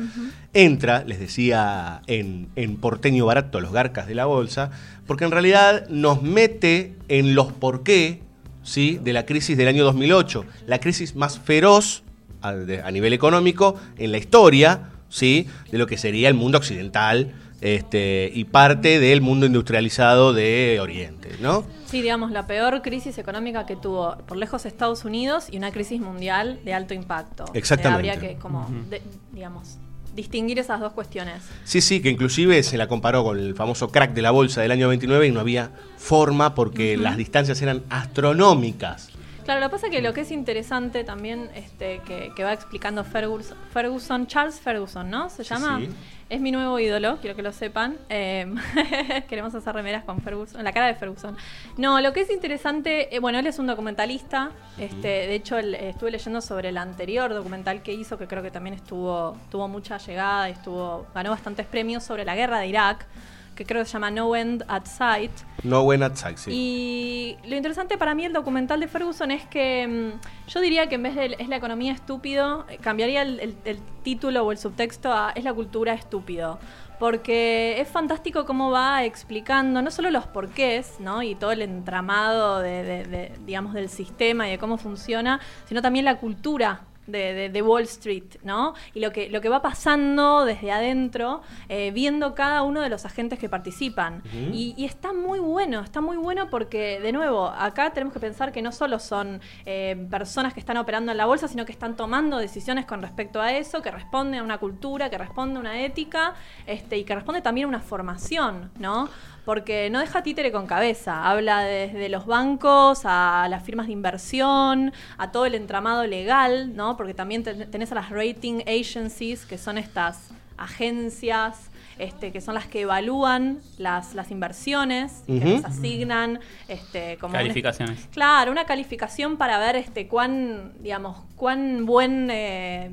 [0.55, 4.71] entra, les decía, en, en porteño barato, los garcas de la bolsa,
[5.07, 8.21] porque en realidad nos mete en los por qué
[8.63, 8.99] ¿sí?
[9.03, 12.03] de la crisis del año 2008, la crisis más feroz
[12.41, 15.47] a, de- a nivel económico en la historia ¿sí?
[15.71, 21.31] de lo que sería el mundo occidental este, y parte del mundo industrializado de Oriente,
[21.41, 21.65] ¿no?
[21.87, 26.01] Sí, digamos, la peor crisis económica que tuvo por lejos Estados Unidos y una crisis
[26.01, 27.45] mundial de alto impacto.
[27.55, 28.11] Eh, Exactamente.
[28.11, 29.01] habría que, como, de-
[29.33, 29.79] digamos,
[30.15, 31.43] distinguir esas dos cuestiones.
[31.65, 34.71] Sí, sí, que inclusive se la comparó con el famoso crack de la bolsa del
[34.71, 39.11] año 29 y no había forma porque las distancias eran astronómicas.
[39.45, 42.53] Claro, lo que pasa es que lo que es interesante también, este, que, que va
[42.55, 45.29] explicando Ferguson, Ferguson, Charles Ferguson, ¿no?
[45.29, 45.81] Se llama.
[45.81, 45.91] sí.
[46.35, 47.97] Es mi nuevo ídolo, quiero que lo sepan.
[48.09, 48.53] Eh,
[49.29, 51.37] queremos hacer remeras con Ferguson, la cara de Ferguson.
[51.77, 54.51] No, lo que es interesante, eh, bueno, él es un documentalista.
[54.77, 58.51] Este, de hecho, eh, estuve leyendo sobre el anterior documental que hizo, que creo que
[58.51, 63.07] también estuvo, tuvo mucha llegada, y estuvo, ganó bastantes premios sobre la guerra de Irak,
[63.55, 65.31] que creo que se llama No End at Sight.
[65.63, 66.51] No buena taxi.
[66.53, 70.97] Y lo interesante para mí el documental de Ferguson es que mm, yo diría que
[70.97, 74.59] en vez de es la economía estúpido, eh, cambiaría el, el- el título o el
[74.59, 76.59] subtexto a es la cultura estúpido.
[76.99, 81.23] Porque es fantástico cómo va explicando no solo los porqués, ¿no?
[81.23, 85.83] Y todo el entramado de, de- de, digamos, del sistema y de cómo funciona, sino
[85.83, 88.75] también la cultura de, de- de Wall Street, ¿no?
[88.95, 93.05] Y lo que, lo que va pasando desde adentro, eh, viendo cada uno de los
[93.05, 94.23] agentes que participan.
[94.53, 98.63] Y está muy bueno, está muy bueno porque, de nuevo, acá tenemos que pensar que
[98.63, 102.39] no solo son eh, personas que están operando en la bolsa, sino que están tomando
[102.39, 106.35] decisiones con respecto a eso, que responden a una cultura, que responde a una ética,
[106.67, 109.09] este, y que responde también a una formación, ¿no?
[109.45, 114.93] Porque no deja títere con cabeza, habla desde los bancos a las firmas de inversión,
[115.19, 116.97] a todo el entramado legal, ¿no?
[116.97, 122.55] Porque también ten- tenés a las rating agencies, que son estas agencias este, que son
[122.55, 125.47] las que evalúan las, las inversiones, que Ujú.
[125.49, 128.09] les asignan este, como un- Calificaciones.
[128.11, 132.91] Claro, una calificación para ver este cuán, digamos, cuán buen eh,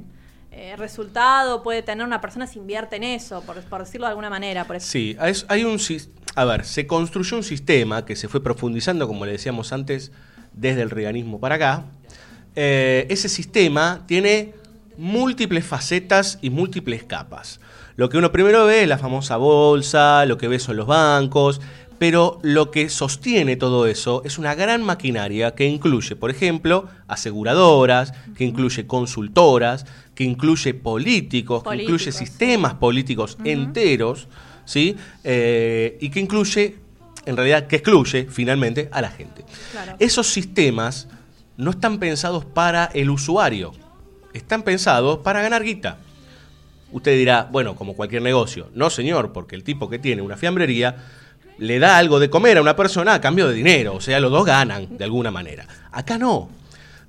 [0.51, 4.29] eh, resultado puede tener una persona si invierte en eso, por, por decirlo de alguna
[4.29, 4.65] manera.
[4.65, 4.79] Por.
[4.79, 9.07] Sí, es- hay un sis- a ver, se construyó un sistema que se fue profundizando,
[9.07, 10.11] como le decíamos antes,
[10.53, 11.85] desde el reganismo para acá.
[12.55, 14.53] Eh, ese sistema tiene
[14.97, 17.59] múltiples facetas y múltiples capas.
[17.95, 21.61] Lo que uno primero ve es la famosa bolsa, lo que ve son los bancos,
[22.01, 28.13] pero lo que sostiene todo eso es una gran maquinaria que incluye, por ejemplo, aseguradoras,
[28.35, 34.27] que incluye consultoras, que incluye políticos, que incluye Políticos, sistemas políticos enteros,
[34.71, 34.95] ¿sí?
[35.23, 36.77] Eh, y que incluye,
[37.25, 39.43] en realidad, que excluye finalmente a la gente.
[39.71, 39.95] Claro.
[39.99, 41.07] Esos sistemas
[41.57, 43.73] no están pensados para el usuario,
[44.33, 45.97] están pensados para ganar guita.
[46.93, 48.69] Usted dirá, bueno, como cualquier negocio.
[48.73, 50.95] No, señor, porque el tipo que tiene una fiambrería
[51.57, 53.95] le da algo de comer a una persona a cambio de dinero.
[53.95, 55.67] O sea, los dos ganan de alguna manera.
[55.91, 56.49] Acá no.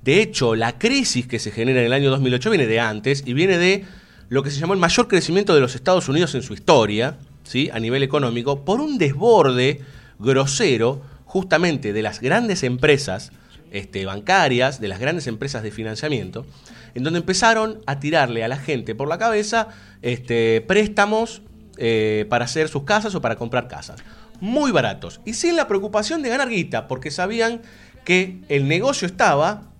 [0.01, 3.33] De hecho, la crisis que se genera en el año 2008 viene de antes y
[3.33, 3.85] viene de
[4.29, 7.69] lo que se llamó el mayor crecimiento de los Estados Unidos en su historia, ¿sí?
[7.73, 9.81] a nivel económico, por un desborde
[10.19, 13.31] grosero justamente de las grandes empresas
[13.71, 16.45] este, bancarias, de las grandes empresas de financiamiento,
[16.93, 19.69] en donde empezaron a tirarle a la gente por la cabeza
[20.01, 21.41] este, préstamos
[21.77, 24.03] eh, para hacer sus casas o para comprar casas.
[24.39, 25.21] Muy baratos.
[25.25, 27.61] Y sin la preocupación de ganar guita, porque sabían
[28.05, 29.71] que el negocio estaba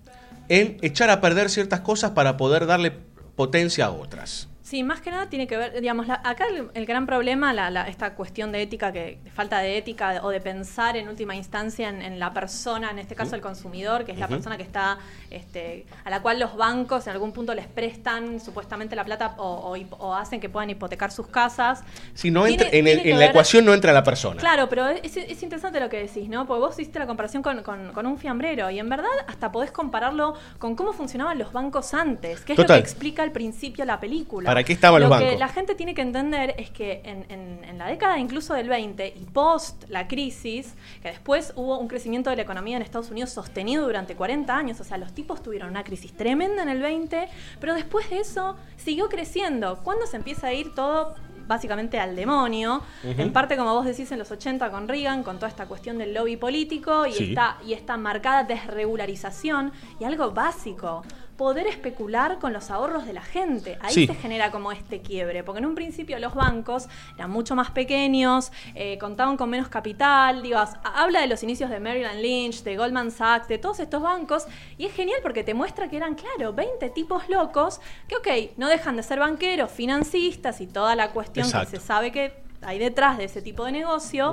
[0.48, 2.92] en echar a perder ciertas cosas para poder darle
[3.36, 4.48] potencia a otras.
[4.74, 7.70] Sí, más que nada tiene que ver, digamos, la- acá el, el gran problema, la,
[7.70, 11.36] la- esta cuestión de ética, que de falta de ética o de pensar en última
[11.36, 14.64] instancia en, en la persona, en este caso el consumidor, que es la persona que
[14.64, 14.98] está,
[15.30, 19.70] este, a la cual los bancos en algún punto les prestan supuestamente la plata o,
[19.70, 21.84] o hip- o hacen que puedan hipotecar sus casas.
[22.14, 24.40] Si no Tiene- entra, en, el- la ver- ecuación no entra la persona.
[24.40, 26.48] Claro, pero es, es interesante lo que decís, ¿no?
[26.48, 29.70] Porque vos hiciste la comparación con, con- con un fiambrero y en verdad hasta podés
[29.70, 32.78] compararlo con cómo funcionaban los bancos antes, que es Total.
[32.78, 34.46] lo que explica al principio la película.
[34.50, 35.40] ¿Para qué estaban lo los que bancos?
[35.40, 39.14] la gente tiene que entender es que en, en- en la década incluso del 20
[39.16, 43.30] y post la crisis, que después hubo un crecimiento de la economía en Estados Unidos
[43.30, 47.28] sostenido durante 40 años, o sea, los tipos tuvieron una crisis tremenda en el 20,
[47.60, 49.78] pero después de eso siguió creciendo.
[49.82, 51.14] ¿Cuándo se empieza a ir todo
[51.46, 52.80] básicamente al demonio.
[53.02, 56.14] En parte, como vos decís, en los 80 con Reagan, con toda esta cuestión del
[56.14, 57.28] lobby político y, Sí.
[57.28, 61.02] esta, y esta marcada desregularización y algo básico.
[61.36, 63.76] Poder especular con los ahorros de la gente.
[63.80, 64.06] Ahí Sí.
[64.06, 65.42] se genera como este quiebre.
[65.42, 70.42] Porque en un principio los bancos eran mucho más pequeños, eh, contaban con menos capital.
[70.42, 74.00] Digo, ha- habla de los inicios de Maryland Lynch, de Goldman Sachs, de todos estos
[74.00, 74.46] bancos.
[74.78, 78.68] Y es genial porque te muestra que eran, claro, 20 tipos locos que, ok, no
[78.68, 81.70] dejan de ser banqueros, financistas y toda la cuestión Exacto.
[81.72, 84.32] que se sabe que hay detrás de ese tipo de negocio.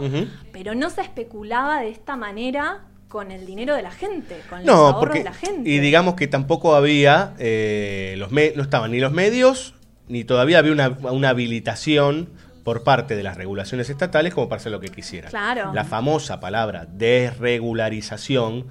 [0.53, 2.81] Pero no se especulaba de esta manera
[3.11, 5.17] con el dinero de la gente, con los No, ahorros porque.
[5.19, 5.69] de la gente.
[5.69, 7.33] Y digamos que tampoco había.
[7.39, 9.75] eh, los me- no estaban ni los medios,
[10.07, 12.29] ni todavía había una, una habilitación
[12.63, 15.29] por parte de las regulaciones estatales como para hacer lo que quisieran.
[15.31, 15.73] Claro.
[15.73, 18.67] La famosa palabra desregularización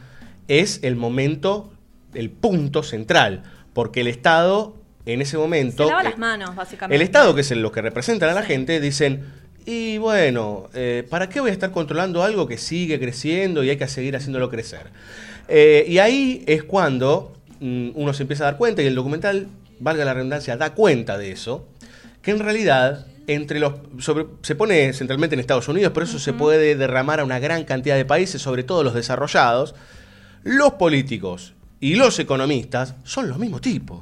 [0.49, 1.73] es el momento,
[2.15, 4.77] el punto central, porque el Estado
[5.07, 5.85] en ese momento.
[5.85, 6.95] se lava eh, las manos, básicamente.
[6.97, 9.25] el Estado, que es el- los que representan a la gente, dicen,
[9.67, 13.77] y bueno, eh, ¿para qué voy a estar controlando algo que sigue creciendo y hay
[13.77, 14.87] que seguir haciéndolo crecer?
[15.49, 19.49] Eh, y ahí es cuando mm, uno se empieza a dar cuenta, y el documental,
[19.79, 21.67] valga la redundancia, da cuenta de eso,
[22.23, 26.33] que en realidad entre los sobre- se pone centralmente en Estados Unidos, pero eso se
[26.33, 29.75] puede derramar a una gran cantidad de países, sobre todo los desarrollados,
[30.43, 34.01] los políticos y los economistas son los mismos tipos.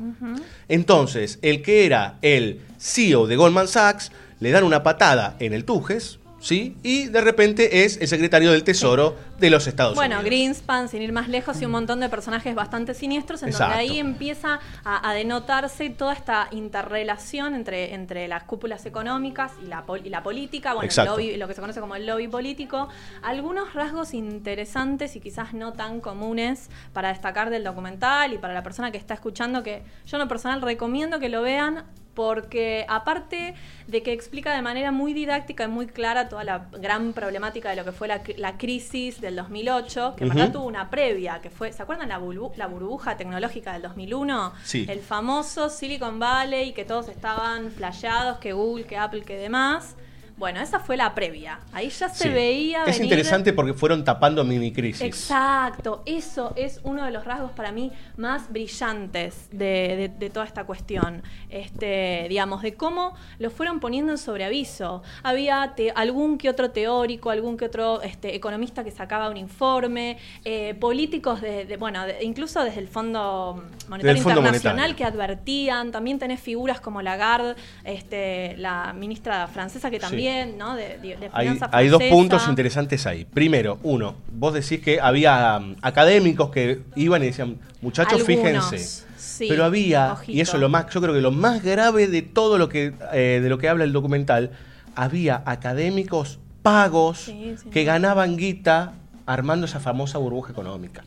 [0.69, 4.11] Entonces, el que era el CEO de Goldman Sachs,
[4.41, 6.77] le dan una patada en el Tujes, ¿sí?
[6.85, 10.25] Y de repente es el secretario del Tesoro de los Estados Bueno, Unidos.
[10.27, 13.75] Greenspan, sin ir más lejos, y un montón de personajes bastante siniestros, en Exacto.
[13.75, 19.67] donde ahí empieza a, a denotarse toda esta interrelación entre, entre las cúpulas económicas y
[19.67, 22.89] la, y la política, bueno, el lobby- lo que se conoce como el lobby político.
[23.23, 28.63] Algunos rasgos interesantes y quizás no tan comunes para destacar del documental y para la
[28.63, 31.85] persona que está escuchando, que yo en lo personal recomiendo que lo vean
[32.19, 33.55] porque aparte
[33.87, 37.77] de que explica de manera muy didáctica y muy clara toda la gran problemática de
[37.77, 40.37] lo que fue la, la crisis del 2008, que en Ujú.
[40.39, 44.53] verdad tuvo una previa, que fue, ¿se acuerdan la, burbu- la burbuja tecnológica del 2001?
[44.65, 44.85] Sí.
[44.89, 49.95] El famoso Silicon Valley, que todos estaban flasheados, que Google, que Apple, que demás.
[50.39, 51.59] Bueno, esa fue la previa.
[51.73, 52.29] Ahí ya se Sí.
[52.29, 55.03] veía Es venir- interesante porque fueron tapando mini crisis.
[55.03, 60.47] Exacto, eso es uno de los rasgos para mí más brillantes de, de- de toda
[60.47, 61.23] esta cuestión.
[61.51, 65.03] Este, digamos, de cómo lo fueron poniendo en sobreaviso.
[65.25, 70.19] Había te- algún que otro teórico, algún que otro este, economista que sacaba un informe,
[70.45, 74.97] eh, políticos de, de- bueno, incluso desde el Fondo Monetario Fondo Internacional Monetario.
[74.97, 75.91] que advertían.
[75.91, 80.75] También tenés figuras como Lagarde, este, la ministra francesa que también, ¿no?
[80.77, 81.31] De, de- de
[81.73, 83.25] Hay, dos puntos interesantes ahí.
[83.25, 89.05] Primero, uno, vos decís que había um, académicos que iban y decían, muchachos, Algunos, fíjense.
[89.17, 90.33] sí, Pero había, ojito.
[90.33, 92.93] y eso es lo más, yo creo que lo más grave de todo lo que,
[93.13, 94.51] eh, de lo que habla el documental,
[94.95, 97.71] había académicos pagos Sí, sí.
[97.71, 98.93] que ganaban guita
[99.27, 101.05] armando esa famosa burbuja económica.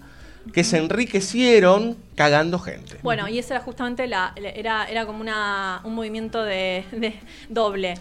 [0.54, 2.98] Que se enriquecieron cagando gente.
[3.04, 7.14] Bueno, y esa era justamente la, la- era, era como una, un movimiento de, de
[7.50, 7.94] doble.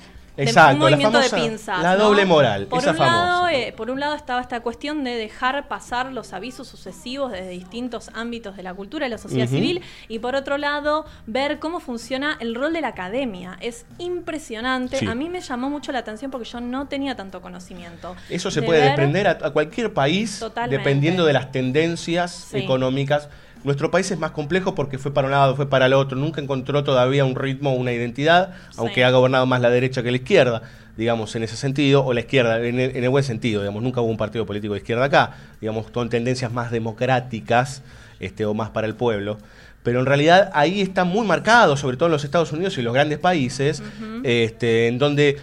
[0.43, 1.83] Exacto, un la movimiento famosa- de pinzas.
[1.83, 2.05] la ¿no?
[2.05, 5.69] doble moral, Por esa un, lado, eh, por un lado estaba esta cuestión de dejar
[5.69, 9.83] pasar los avisos sucesivos desde distintos ámbitos de la cultura y la sociedad civil.
[10.09, 13.57] Y por otro lado, ver cómo funciona el rol de la academia.
[13.61, 14.99] Es impresionante.
[14.99, 15.07] Sí.
[15.07, 18.15] A mí me llamó mucho la atención porque yo no tenía tanto conocimiento.
[18.29, 20.79] Eso se De puede ver- desprender a, a cualquier país Totalmente.
[20.79, 22.59] dependiendo de las tendencias Sí.
[22.59, 23.29] económicas.
[23.63, 26.41] Nuestro país es más complejo porque fue para un lado, fue para el otro, nunca
[26.41, 30.63] encontró todavía un ritmo, una identidad, aunque ha gobernado más la derecha que la izquierda,
[30.97, 34.01] digamos, en ese sentido, o la izquierda, en el, en el buen sentido, digamos, nunca
[34.01, 37.83] hubo un partido político de izquierda acá, digamos, con tendencias más democráticas
[38.19, 39.39] este, o más para el pueblo.
[39.83, 42.93] Pero en realidad ahí está muy marcado, sobre todo en los Estados Unidos y los
[42.93, 43.83] grandes países,
[44.25, 45.39] este, en donde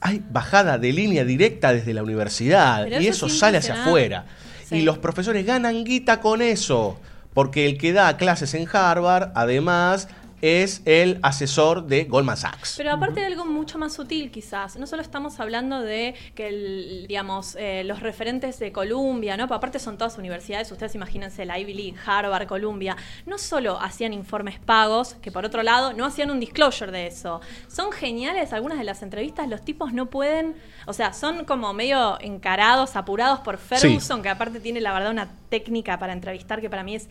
[0.00, 3.82] hay bajada de línea directa desde la universidad Pero y eso eso es sale hacia
[3.82, 4.26] afuera.
[4.70, 6.98] Y los profesores ganan guita con eso,
[7.34, 10.08] porque el que da clases en Harvard, además,
[10.44, 12.74] es el asesor de Goldman Sachs.
[12.76, 17.06] Pero aparte de algo mucho más sutil, quizás, no solo estamos hablando de que, el,
[17.08, 19.46] digamos, eh, los referentes de Columbia, ¿no?
[19.46, 24.12] Pero aparte son todas universidades, ustedes imagínense la Ivy League, Harvard, Columbia, no solo hacían
[24.12, 27.40] informes pagos, que por otro lado no hacían un disclosure de eso.
[27.66, 32.20] Son geniales algunas de las entrevistas, los tipos no pueden, o sea, son como medio
[32.20, 36.84] encarados, apurados por Ferguson, que aparte tiene la verdad una técnica para entrevistar que para
[36.84, 37.08] mí es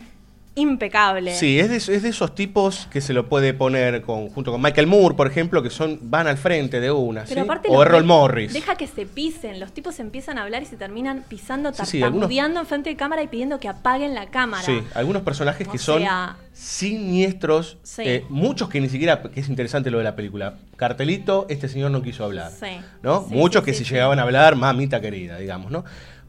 [0.56, 1.34] impecable.
[1.34, 4.62] Sí, es de, es de esos tipos que se lo puede poner con, junto con
[4.62, 7.40] Michael Moore, por ejemplo, que son van al frente de una, Pero ¿sí?
[7.40, 8.52] aparte O Errol Morris.
[8.52, 12.02] Deja que se pisen, los tipos empiezan a hablar y se terminan pisando, Sí, sí,
[12.02, 14.62] algunos- tartamudeando enfrente de cámara y pidiendo que apaguen la cámara.
[14.64, 16.02] Sí, algunos personajes que son
[16.52, 18.02] siniestros, Sí.
[18.04, 21.90] eh, muchos que ni siquiera, que es interesante lo de la película, cartelito, este señor
[21.90, 22.66] no quiso hablar, Sí.
[23.02, 23.26] ¿no?
[23.28, 23.94] Sí, muchos sí, que sí, si sí.
[23.94, 25.84] llegaban a hablar, mamita querida, digamos, ¿no?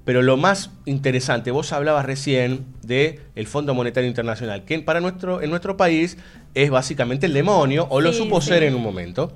[0.06, 5.42] Pero lo más interesante, vos hablabas recién de el Fondo Monetario Internacional, que para nuestro,
[5.42, 6.18] en nuestro país
[6.54, 8.50] es básicamente el demonio, o lo Sí, supo sí.
[8.50, 9.34] ser en un momento.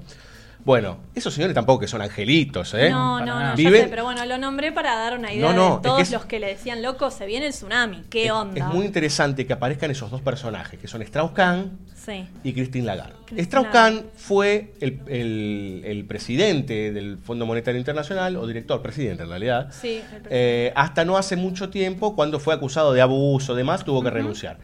[0.70, 2.92] Bueno, esos señores tampoco que son angelitos, ¿eh?
[2.92, 5.70] No, no, no, ya sé, pero bueno, lo nombré para dar una idea No, no,
[5.70, 8.04] de es todos que es- los que le decían loco, se viene el tsunami.
[8.08, 8.56] ¿Qué es, onda?
[8.68, 12.28] es muy interesante que aparezcan esos dos personajes, que son Strauss-Kahn Sí.
[12.44, 13.14] y Christine Lagarde.
[13.26, 19.30] Christine Strauss-Kahn fue el, el- el presidente del Fondo Monetario Internacional, o director, presidente en
[19.30, 23.84] realidad, Sí, el eh, hasta no hace mucho tiempo, cuando fue acusado de abuso, demás,
[23.84, 24.60] tuvo que renunciar.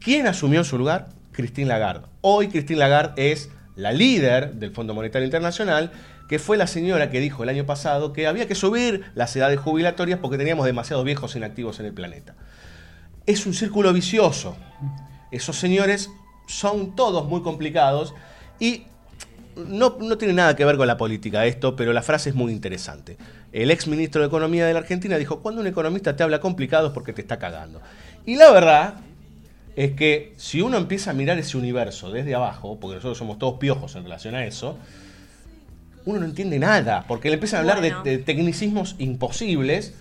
[0.00, 1.08] ¿Quién asumió en su lugar?
[1.32, 2.06] Christine Lagarde.
[2.22, 3.50] Hoy Christine Lagarde es
[3.82, 5.90] la líder del Fondo Monetario Internacional,
[6.28, 9.60] que fue la señora que dijo el año pasado que había que subir las edades
[9.60, 12.34] jubilatorias porque teníamos demasiados viejos inactivos en el planeta.
[13.26, 14.56] Es un círculo vicioso.
[15.30, 16.10] Esos señores
[16.46, 18.14] son todos muy complicados
[18.58, 18.84] y
[19.56, 22.52] no, no tiene nada que ver con la política esto, pero la frase es muy
[22.52, 23.16] interesante.
[23.52, 26.86] El ex ministro de Economía de la Argentina dijo, cuando un economista te habla complicado
[26.88, 27.82] es porque te está cagando.
[28.24, 28.94] Y la verdad
[29.76, 33.58] es que si uno empieza a mirar ese universo desde abajo, porque nosotros somos todos
[33.58, 34.76] piojos en relación a eso,
[36.04, 39.94] uno no entiende nada, porque le empiezan a hablar de- tecnicismos imposibles.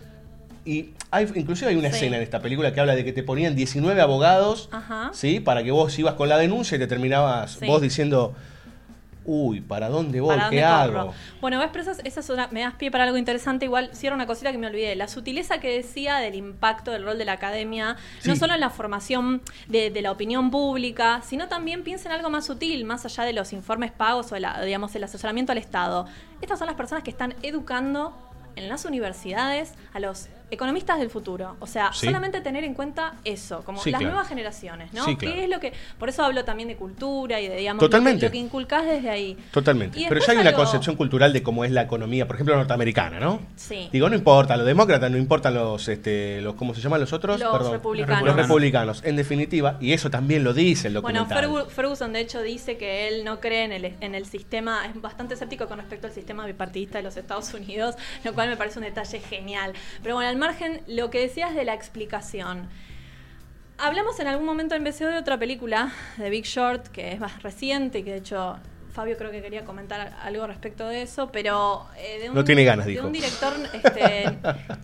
[0.65, 1.95] Y hay, inclusive hay una Sí.
[1.95, 5.09] escena en esta película que habla de que te ponían 19 abogados Ajá.
[5.13, 5.39] ¿sí?
[5.39, 7.65] Para que vos ibas con la denuncia y te terminabas Sí.
[7.65, 8.33] vos diciendo,
[9.23, 10.35] uy, ¿para dónde voy?
[10.35, 10.63] ¿Para ¿Qué dónde
[10.97, 11.13] hago?
[11.41, 13.65] Bueno, ves, pero esa, es- una- me das pie para algo interesante.
[13.65, 14.95] Igual, cierro una cosita que me olvidé.
[14.95, 18.69] La sutileza que decía del impacto del rol de la academia, no solo en la
[18.71, 23.23] formación de, de la opinión pública, sino también piensa en algo más sutil, más allá
[23.23, 26.07] de los informes pagos o la- digamos, el asesoramiento al Estado.
[26.41, 28.17] Estas son las personas que están educando
[28.55, 31.55] en las universidades a los economistas del futuro.
[31.59, 32.05] O sea, Sí.
[32.05, 34.13] solamente tener en cuenta eso, como Sí, las claro.
[34.13, 35.05] nuevas generaciones, ¿no?
[35.05, 35.35] Sí, claro.
[35.35, 35.73] ¿Qué es lo que...?
[35.97, 38.25] Por eso hablo también de cultura y de, digamos, lo que- Totalmente.
[38.25, 39.37] lo que inculcás desde ahí.
[39.51, 40.05] Totalmente.
[40.07, 43.39] Pero ya hay una concepción cultural de cómo es la economía, por ejemplo, norteamericana, ¿no?
[43.55, 43.89] Sí.
[43.91, 47.39] Digo, no importa, los demócratas, no importan los, este, los ¿cómo se llaman los otros?
[47.39, 48.23] Los republicanos.
[48.25, 51.49] Los republicanos, en definitiva, y eso también lo dice el Bueno, documental.
[51.49, 54.99] Fergu- Ferguson de hecho dice que él no cree en el, en el sistema, es
[55.01, 58.79] bastante escéptico con respecto al sistema bipartidista de los Estados Unidos, lo cual me parece
[58.79, 59.73] un detalle genial.
[60.03, 62.67] Pero bueno, al margen, lo que decías de la explicación.
[63.77, 67.43] Hablamos en algún momento en BCO de otra película, de Big Short, que es más
[67.43, 68.57] reciente, y que de hecho
[68.91, 72.63] Fabio creo que quería comentar algo respecto de eso, pero eh, de, un, No tiene
[72.63, 73.07] ganas, de dijo.
[73.07, 74.25] un director este,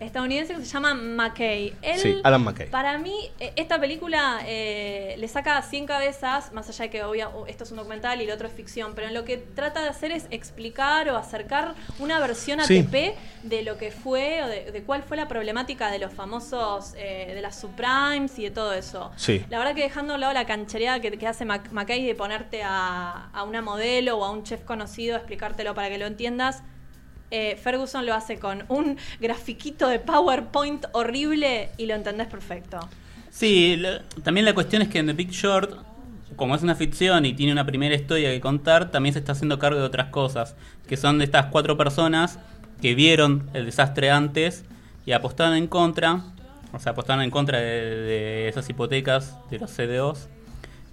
[0.04, 1.74] estadounidense que se llama McKay.
[1.82, 2.70] Él, Sí, Adam McKay.
[2.70, 7.28] Para mí, eh, esta película eh, le saca 100 cabezas, más allá de que obvia,
[7.46, 9.88] esto es un documental y el otro es ficción, pero en lo que trata de
[9.88, 12.78] hacer es explicar o acercar una versión Sí.
[12.80, 16.94] ATP de lo que fue o de, de cuál fue la problemática de los famosos,
[16.96, 19.10] eh, de las subprimes y de todo eso.
[19.16, 19.44] Sí.
[19.50, 22.62] La verdad que dejando a un lado la canchereada que, que hace McKay de ponerte
[22.64, 26.62] a, a una modelo o a un chef conocido explicártelo para que lo entiendas,
[27.30, 32.80] eh, Ferguson lo hace con un grafiquito de PowerPoint horrible y lo entendés perfecto.
[33.30, 33.80] Sí,
[34.22, 35.74] también la cuestión es que en The Big Short,
[36.36, 39.58] como es una ficción y tiene una primera historia que contar, también se está haciendo
[39.58, 42.38] cargo de otras cosas, que son de estas cuatro personas
[42.80, 44.64] que vieron el desastre antes
[45.04, 46.22] y apostaron en contra,
[46.72, 50.28] o sea, apostaron en contra de, de esas hipotecas de los CDOs,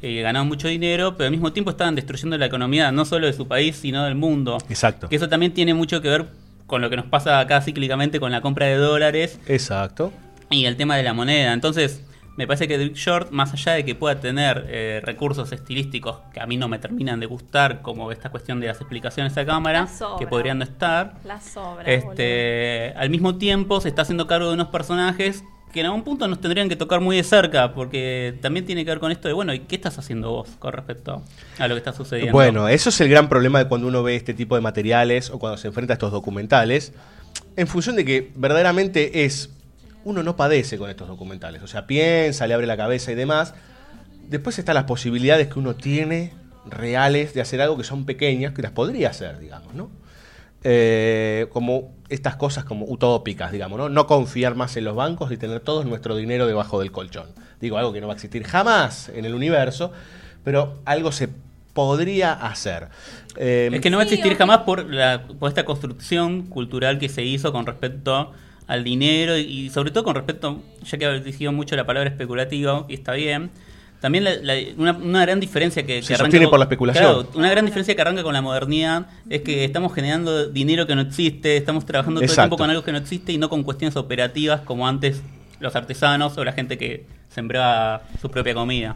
[0.08, 3.34] y ganaron mucho dinero, pero al mismo tiempo estaban destruyendo la economía no solo de
[3.34, 4.58] su país, sino del mundo.
[4.70, 5.10] Exacto.
[5.10, 6.26] Que eso también tiene mucho que ver
[6.68, 10.12] con lo que nos pasa acá cíclicamente con la compra de dólares Exacto.
[10.50, 11.54] y el tema de la moneda.
[11.54, 12.02] Entonces,
[12.38, 16.42] me parece que Big Short, más allá de que pueda tener eh, recursos estilísticos que
[16.42, 19.82] a mí no me terminan de gustar, como esta cuestión de las explicaciones a cámara,
[19.82, 20.20] La sobra.
[20.20, 21.84] que podrían no estar, La sobra.
[21.86, 25.44] este, al mismo tiempo se está haciendo cargo de unos personajes
[25.76, 28.92] que en algún punto nos tendrían que tocar muy de cerca, porque también tiene que
[28.92, 31.22] ver con esto de, bueno, ¿y qué estás haciendo vos con respecto
[31.60, 32.32] a lo que está sucediendo?
[32.32, 35.38] Bueno, eso es el gran problema de cuando uno ve este tipo de materiales o
[35.38, 36.94] cuando se enfrenta a estos documentales,
[37.58, 39.50] en función de que verdaderamente es,
[40.06, 43.54] uno no padece con estos documentales, o sea, piensa, le abre la cabeza y demás,
[44.30, 46.32] después están las posibilidades que uno tiene
[46.66, 49.92] reales de hacer algo que son pequeñas, que las podría hacer, digamos, ¿no?
[50.68, 53.88] Eh, como estas cosas como utópicas, digamos, ¿no?
[53.88, 57.28] No confiar más en los bancos y tener todo nuestro dinero debajo del colchón.
[57.62, 59.92] Digo, algo que no va a existir jamás en el universo,
[60.44, 61.30] pero algo se
[61.74, 62.88] podría hacer.
[63.36, 67.10] Eh, Es que no va a existir jamás por, la, por esta construcción cultural que
[67.10, 68.32] se hizo con respecto
[68.66, 72.10] al dinero y, y sobre todo con respecto, ya que ha elegido mucho la palabra
[72.10, 73.52] especulativo, y está bien,
[74.06, 76.66] También la- la- una, una gran diferencia que, Se que arranca sostiene con- por la
[76.66, 77.04] especulación.
[77.24, 80.94] Claro, una gran diferencia que arranca con la modernidad es que estamos generando dinero que
[80.94, 83.64] no existe, estamos trabajando todo el tiempo con algo que no existe y no con
[83.64, 85.24] cuestiones operativas como antes
[85.60, 88.96] los artesanos o la gente que sembraba su propia comida.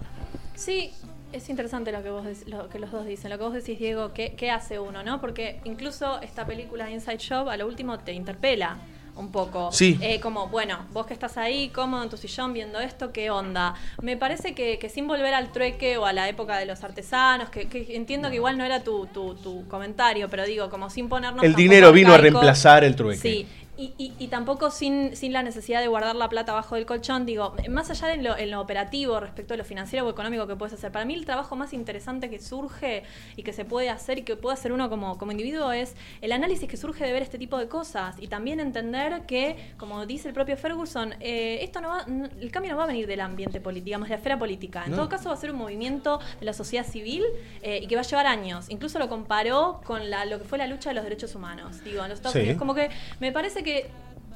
[0.54, 0.92] Sí,
[1.34, 3.32] es interesante lo que vos lo que los dos dicen.
[3.32, 5.20] Lo que vos decís, Diego, ¿qué, qué hace uno, no?
[5.22, 8.78] Porque incluso esta película Inside Job a lo último te interpela
[9.16, 9.72] un poco.
[9.72, 9.98] Sí.
[10.02, 13.76] Eh, como, bueno, vos que estás ahí, cómodo en tu sillón viendo esto, ¿qué onda?
[14.02, 17.50] Me parece que, que sin volver al trueque o a la época de los artesanos,
[17.50, 21.10] que, que entiendo que igual no era tu, tu, tu comentario, pero digo, como sin
[21.10, 23.20] ponernos El dinero vino a reemplazar el trueque.
[23.20, 23.48] Sí.
[23.82, 27.26] Y, y- y tampoco sin, sin la necesidad de guardar la plata bajo del colchón,
[27.26, 30.58] digo, más allá de lo, en lo operativo respecto a lo financiero o económico que
[30.58, 33.04] puedes hacer, para mí el trabajo más interesante que surge
[33.38, 36.34] y que se puede hacer y que puede hacer uno como, como individuo es el
[36.34, 40.28] análisis que surge de ver este tipo de cosas y también entender que, como dice
[40.28, 42.06] el propio Ferguson, eh, esto no va,
[42.42, 44.84] el cambio no va a venir del ambiente político, digamos, de la esfera política.
[44.84, 44.98] En No.
[44.98, 47.24] todo caso va a ser un movimiento de la sociedad civil
[47.62, 48.66] eh, y que va a llevar años.
[48.70, 51.82] Incluso lo comparó con la, lo que fue la lucha de los derechos humanos.
[51.86, 52.40] Digo, en los Estados Sí.
[52.40, 52.58] Unidos.
[52.60, 52.90] Como que
[53.22, 53.69] me parece que,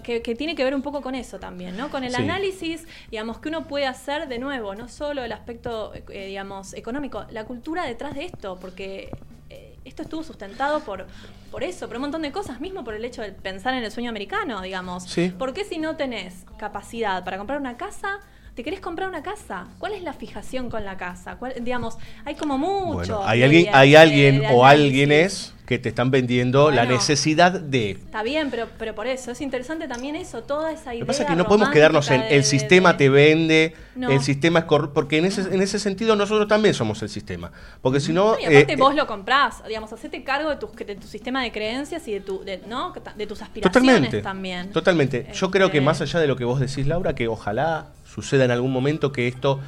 [0.04, 1.90] que, que tiene que ver un poco con eso también, ¿no?
[1.90, 2.22] Con el Sí.
[2.22, 7.26] análisis, digamos, que uno puede hacer de nuevo, no solo el aspecto, eh, digamos, económico,
[7.32, 9.10] la cultura detrás de esto, porque
[9.50, 11.08] eh, esto estuvo sustentado por,
[11.52, 13.92] por eso, por un montón de cosas, mismo por el hecho de pensar en el
[13.92, 15.04] sueño americano, digamos.
[15.04, 15.30] Sí.
[15.38, 18.20] ¿Por qué si no tenés capacidad para comprar una casa,
[18.56, 19.68] te querés comprar una casa?
[19.80, 21.36] ¿Cuál es la fijación con la casa?
[21.38, 22.94] ¿Cuál- digamos, hay como mucho.
[23.18, 24.86] Bueno, hay alguien, hay alguien de o análisis.
[24.88, 27.92] alguienes que te están vendiendo la necesidad de.
[27.92, 31.00] Está bien, pero, pero por eso es interesante también eso, toda esa idea.
[31.00, 33.74] Lo que pasa es que no podemos quedarnos en el de- sistema de- te vende,
[33.96, 34.12] No.
[34.12, 37.50] el sistema es corrupto, porque en ese, en ese sentido nosotros también somos el sistema.
[37.82, 38.34] Porque si no...
[38.34, 41.42] No, y aparte eh, vos lo comprás, digamos, hacete cargo de, tus, de tu sistema
[41.42, 42.92] de creencias y de, tu, de, ¿no?
[43.16, 44.22] de tus aspiraciones Totalmente.
[44.22, 44.70] también.
[44.72, 45.28] Totalmente.
[45.34, 48.46] Yo creo que Este- más allá de lo que vos decís, Laura, que ojalá suceda
[48.46, 49.60] en algún momento que esto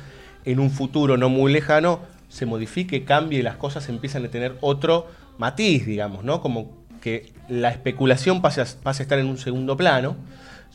[0.46, 4.58] en un futuro no muy lejano se modifique, cambie y las cosas empiezan a tener
[4.62, 6.42] otro matiz, digamos, ¿no?
[6.42, 6.72] Como
[7.02, 10.16] que la especulación pase a, pase a estar en un segundo plano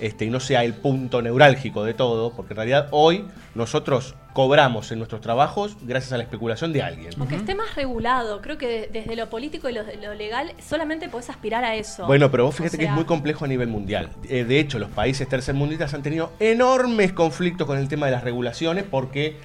[0.01, 4.93] este, y no sea el punto neurálgico de todo, porque en realidad hoy nosotros cobramos
[4.93, 7.11] en nuestros trabajos gracias a la especulación de alguien.
[7.19, 11.09] Aunque esté más regulado, creo que de- desde lo político y lo, lo legal solamente
[11.09, 12.07] podés aspirar a eso.
[12.07, 14.11] Bueno, pero vos O fíjate que es muy complejo a nivel mundial.
[14.29, 18.23] Eh, de hecho, los países tercermundistas han tenido enormes conflictos con el tema de las
[18.25, 19.37] regulaciones porque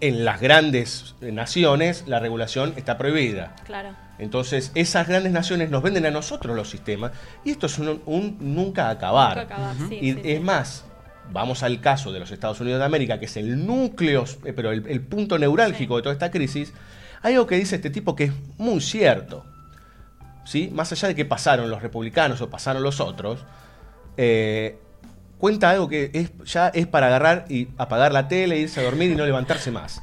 [0.00, 3.54] en las grandes naciones la regulación está prohibida.
[3.66, 3.90] Claro.
[4.20, 7.12] Entonces, esas grandes naciones nos venden a nosotros los sistemas
[7.44, 9.38] y esto es un, un nunca acabar.
[9.38, 10.44] Nunca acabar, sí, y sí, es sí.
[10.44, 10.84] más,
[11.32, 14.72] vamos al caso de los Estados Unidos de América, que es el núcleo, eh, pero
[14.72, 16.72] el, el punto neurálgico de toda esta crisis,
[17.22, 19.44] hay algo que dice este tipo que es muy cierto.
[20.44, 20.70] ¿sí?
[20.72, 23.44] Más allá de que pasaron los republicanos o pasaron los otros,
[24.16, 24.78] eh,
[25.40, 29.10] cuenta algo que es, ya es para agarrar y apagar la tele, irse a dormir
[29.10, 30.02] y no levantarse más.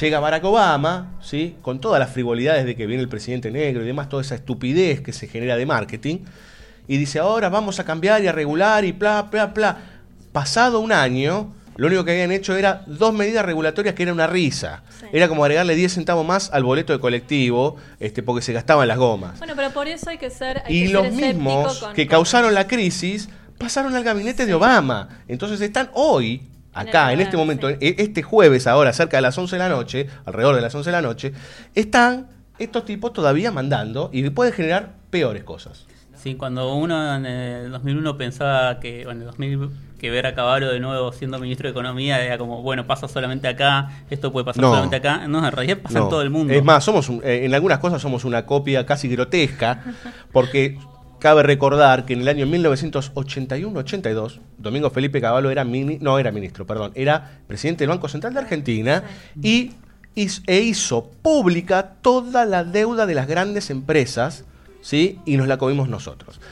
[0.00, 1.56] Llega Barack Obama, ¿sí?
[1.62, 5.00] con todas las frivolidades de que viene el presidente negro y demás, toda esa estupidez
[5.00, 6.18] que se genera de marketing,
[6.86, 9.78] y dice, ahora vamos a cambiar y a regular y bla, bla, bla.
[10.32, 14.26] Pasado un año, lo único que habían hecho era dos medidas regulatorias que era una
[14.26, 14.82] risa.
[15.12, 18.98] Era como agregarle 10 centavos más al boleto de colectivo, este, porque se gastaban las
[18.98, 19.38] gomas.
[19.38, 20.62] Bueno, pero por eso hay que ser.
[20.66, 23.30] hay Y que los ser mismos con- que causaron la crisis
[23.64, 25.08] pasaron al gabinete de Obama.
[25.26, 26.42] Entonces están hoy,
[26.72, 30.06] acá, en este momento, e- este jueves ahora, cerca de las 11 de la noche,
[30.26, 31.32] alrededor de las 11 de la noche,
[31.74, 35.86] están estos tipos todavía mandando y pueden generar peores cosas.
[36.22, 40.34] Sí, cuando uno en el 2001 pensaba que, bueno, en el 2000, que ver a
[40.34, 44.44] Caballo de nuevo siendo ministro de Economía era como, bueno, pasa solamente acá, esto puede
[44.44, 44.68] pasar No.
[44.70, 45.26] solamente acá.
[45.28, 46.04] No, en realidad pasa No.
[46.04, 46.52] en todo el mundo.
[46.54, 49.82] Es más, somos un- eh, en algunas cosas somos una copia casi grotesca,
[50.32, 50.78] porque
[51.24, 56.66] cabe recordar que en el año 1981-82, Domingo Felipe Caballo era mini, no era ministro,
[56.66, 59.04] perdón, era presidente del Banco Central de Argentina
[59.42, 59.70] y
[60.14, 64.44] e hizo pública toda la deuda de las grandes empresas,
[64.82, 65.18] ¿sí?
[65.24, 66.42] Y nos la comimos nosotros.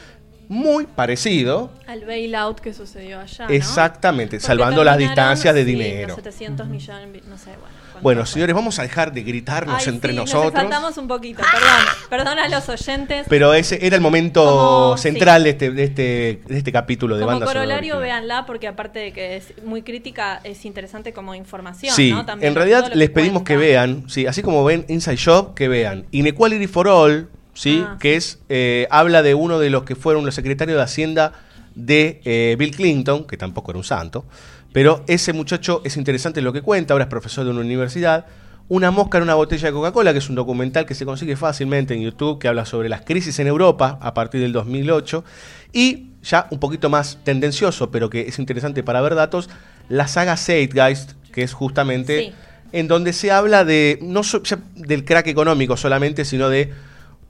[0.48, 3.48] Muy parecido, Al bailout que sucedió allá.
[3.48, 3.52] ¿no?
[3.52, 6.08] exactamente, Porque salvando las distancias de sí, dinero.
[6.08, 7.81] los 700 millones, no sé, bueno.
[8.02, 10.52] Bueno, señores, vamos a dejar de gritarnos Ay, entre sí, Nos nosotros.
[10.54, 11.86] exaltamos un poquito, perdón.
[12.10, 13.26] Perdón a los oyentes.
[13.28, 16.02] Pero ese era el momento Como- central de, este, de, este,
[16.46, 20.40] de este capítulo de como banda corolario, véanla, porque aparte de que es muy crítica,
[20.42, 22.26] es interesante como información, Sí, ¿no?
[22.26, 25.68] También en realidad les que pedimos que vean, sí, así como ven Inside Job, que
[25.68, 29.94] vean Inequality for All, sí, Ah, que es eh, habla de uno de los que
[29.94, 31.32] fueron los secretarios de Hacienda
[31.74, 34.24] de eh, Bill Clinton, que tampoco era un santo,
[34.72, 38.26] pero ese muchacho es interesante lo que cuenta, ahora es profesor de una universidad.
[38.68, 41.92] Una mosca en una botella de Coca-Cola, que es un documental que se consigue fácilmente
[41.94, 45.24] en YouTube, que habla sobre las crisis en Europa a partir del 2008.
[45.72, 49.50] Y ya un poquito más tendencioso, pero que es interesante para ver datos,
[49.88, 52.32] la saga Zeitgeist, que es justamente Sí.
[52.72, 54.42] en donde se habla de no so-
[54.76, 56.72] del crack económico solamente, sino de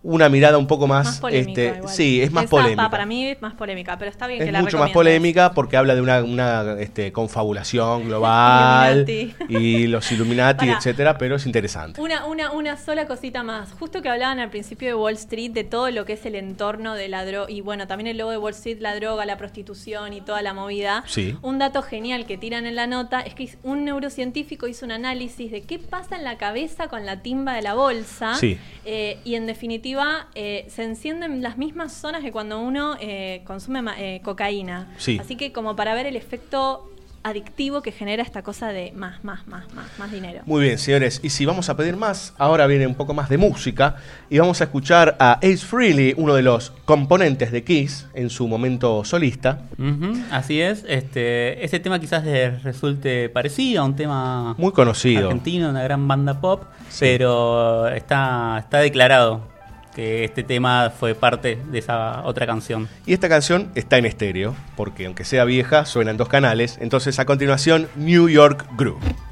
[0.04, 1.94] una mirada un poco más, Más polémica, este, igual.
[1.94, 2.90] sí, es más polémica.
[2.90, 5.76] Para mí es más polémica, pero está bien Es que la mucho más polémica porque
[5.76, 9.06] habla de una, una, este, confabulación global
[9.48, 12.00] y los Illuminati, etcétera, pero es interesante.
[12.00, 13.72] Una, una, una sola cosita más.
[13.78, 16.94] Justo que hablaban al principio de Wall Street, de todo lo que es el entorno
[16.94, 20.12] de la droga, y bueno, también el logo de Wall Street, la droga, la prostitución
[20.12, 21.04] y toda la movida.
[21.06, 21.36] Sí.
[21.42, 25.52] Un dato genial que tiran en la nota es que un neurocientífico hizo un análisis
[25.52, 28.34] de qué pasa en la cabeza con la timba de la bolsa.
[28.34, 28.58] Sí.
[28.84, 29.91] Eh, y en definitiva,
[30.34, 34.88] eh, se encienden las mismas zonas que cuando uno eh, consume ma- eh, cocaína.
[34.98, 35.18] Sí.
[35.20, 36.88] Así que como para ver el efecto
[37.24, 40.40] adictivo que genera esta cosa de más, más, más, más, más dinero.
[40.44, 41.20] Muy bien, señores.
[41.22, 43.94] Y si vamos a pedir más, ahora viene un poco más de música
[44.28, 48.48] y vamos a escuchar a Ace Frehley, uno de los componentes de Kiss en su
[48.48, 49.60] momento solista.
[49.78, 50.84] Ujú, así es.
[50.88, 55.26] Este, este tema quizás les resulte parecido a un tema Muy conocido.
[55.28, 56.64] argentino, una gran banda pop,
[56.98, 59.51] pero está, está declarado
[59.94, 62.88] que este tema fue parte de esa otra canción.
[63.06, 66.78] Y esta canción está en estéreo, porque aunque sea vieja, suena en dos canales.
[66.80, 69.31] Entonces, a continuación, New York Groove.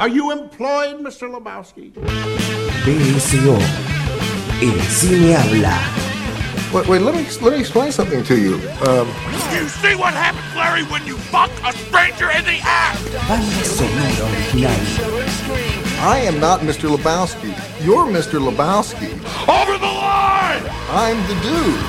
[0.00, 1.28] Are you employed, Mr.
[1.28, 1.92] Lebowski?
[1.92, 3.56] BSO.
[4.62, 5.76] El cine habla.
[6.72, 8.54] Wait, wait, let me let me explain something to you.
[8.88, 9.06] Um,
[9.52, 12.96] You see what happens, Larry, when you fuck a stranger in the ass?
[13.28, 14.72] Banda sonora original.
[16.00, 16.88] I am not Mr.
[16.88, 17.52] Lebowski.
[17.84, 18.40] You're Mr.
[18.40, 19.12] Lebowski.
[19.48, 20.64] Over the line!
[20.88, 21.80] I'm the dude.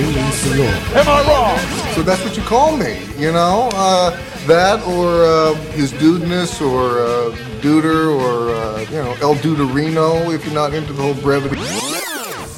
[0.00, 0.68] BSO.
[0.96, 1.94] Am I wrong?
[1.94, 3.68] So that's what you call me, you know?
[3.74, 7.30] Uh, that or uh, his dudeness or uh,
[7.60, 11.56] duder or, uh, you know, El Duderino if you're not into the whole brevity.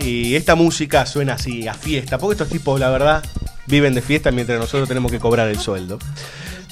[0.00, 3.24] Y esta música suena así, a fiesta, porque estos tipos, la verdad,
[3.68, 5.98] viven de fiesta mientras nosotros tenemos que cobrar el sueldo.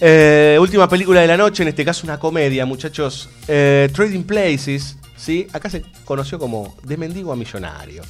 [0.01, 3.28] Eh, última película de la noche, en este caso una comedia, muchachos.
[3.48, 5.47] Eh, Trading Places, ¿sí?
[5.52, 8.02] Acá se conoció como De Mendigo a Millonario.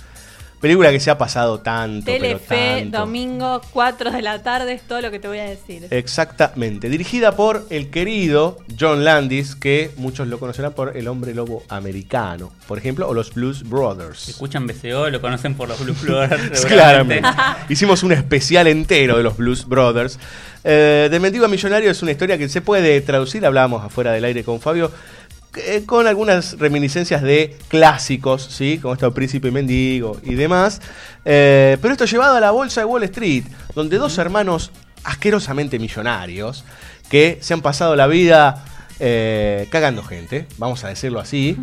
[0.60, 2.98] Película que se ha pasado tanto, pero Telefe, tanto.
[3.00, 5.86] domingo, 4 de la tarde, es todo lo que te voy a decir.
[5.90, 6.88] Exactamente.
[6.88, 12.52] Dirigida por el querido John Landis, que muchos lo conocerán por El Hombre Lobo Americano,
[12.66, 14.30] por ejemplo, o los Blues Brothers.
[14.30, 16.64] Escuchan BCO, lo conocen por los Blues Brothers.
[16.66, 17.28] Claramente.
[17.68, 20.18] Hicimos un especial entero de los Blues Brothers.
[20.64, 24.24] Eh, de Mendigo a Millonario es una historia que se puede traducir, hablábamos afuera del
[24.24, 24.90] aire con Fabio,
[25.56, 28.78] eh, con algunas reminiscencias de clásicos, ¿sí?
[28.80, 30.80] Como esto Príncipe Mendigo y demás.
[31.24, 34.70] Eh, pero esto llevado a la bolsa de Wall Street, donde dos hermanos
[35.04, 36.64] asquerosamente millonarios
[37.08, 38.64] que se han pasado la vida
[38.98, 41.56] eh, cagando gente, vamos a decirlo así,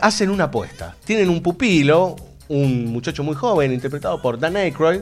[0.00, 0.96] hacen una apuesta.
[1.04, 2.16] Tienen un pupilo,
[2.48, 5.00] un muchacho muy joven, interpretado por Dan Aykroyd,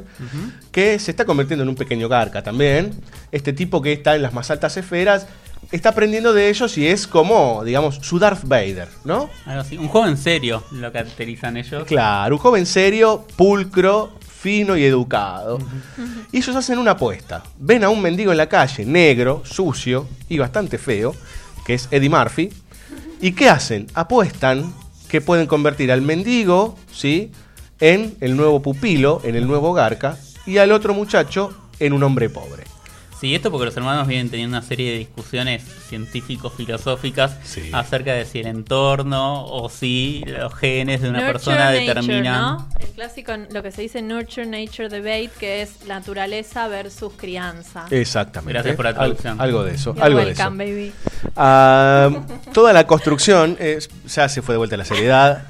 [0.71, 2.93] que se está convirtiendo en un pequeño garca también.
[3.33, 5.27] Este tipo que está en las más altas esferas,
[5.73, 9.31] está aprendiendo de ellos y es como, digamos, su Darth Vader, ¿no?
[9.45, 9.79] Algo así.
[9.79, 11.85] Un joven serio lo caracterizan ellos.
[11.85, 14.13] Claro, un joven serio, pulcro,
[14.47, 15.59] fino y educado.
[16.31, 17.43] Y ellos hacen una apuesta.
[17.59, 21.15] Ven a un mendigo en la calle, negro, sucio y bastante feo,
[21.65, 22.53] que es Eddie Murphy.
[23.21, 23.89] ¿Y qué hacen?
[23.95, 24.73] Apuestan
[25.09, 27.33] que pueden convertir al mendigo, ¿sí?
[27.81, 30.17] En el nuevo pupilo, en el nuevo garca,
[30.47, 32.66] y al otro muchacho en un hombre pobre.
[33.19, 37.37] Sí, esto porque los hermanos vienen teniendo una serie de discusiones científico-filosóficas
[37.73, 42.41] acerca de si el entorno o si los genes de una Nurture persona nature, determinan.
[42.43, 42.69] ¿no?
[42.79, 47.87] El clásico, lo que se dice Nurture Nature Debate, que es naturaleza versus crianza.
[47.91, 48.53] Exactamente.
[48.53, 49.41] Gracias por la Al- traducción.
[49.41, 50.51] algo de eso, algo de eso.
[50.51, 50.93] baby.
[51.37, 52.11] Ah,
[52.53, 53.79] toda la construcción, eh,
[54.09, 55.45] ya se fue de vuelta a la seriedad.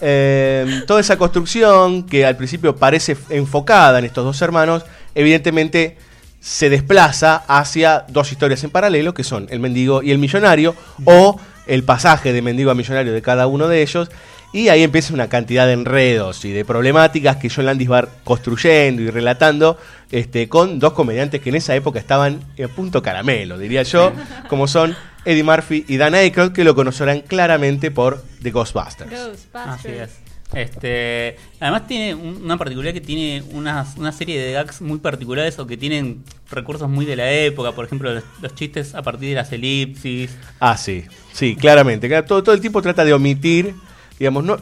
[0.00, 4.84] Eh, toda esa construcción que al principio parece enfocada en estos dos hermanos,
[5.16, 5.98] evidentemente
[6.40, 10.74] se desplaza hacia dos historias en paralelo, que son el mendigo y el millonario,
[11.04, 14.10] o el pasaje de mendigo a millonario de cada uno de ellos.
[14.52, 19.02] Y ahí empieza una cantidad de enredos y de problemáticas que John Landis va construyendo
[19.02, 19.76] y relatando
[20.10, 24.10] este, con dos comediantes que en esa época estaban a punto caramelo, diría yo,
[24.48, 24.96] como son
[25.26, 29.12] Eddie Murphy y Dan Aykroyd, que lo conocerán claramente por The Ghostbusters.
[29.52, 30.27] Así es.
[30.54, 35.66] Este, además tiene un- una particularidad que tiene una serie de gags muy particulares o
[35.66, 39.34] que tienen recursos muy de la época, por ejemplo los, los chistes a partir de
[39.34, 40.30] las elipsis.
[40.58, 42.08] Ah, sí, sí, claramente.
[42.22, 43.74] Todo, todo el tiempo trata de omitir,
[44.18, 44.56] digamos, no,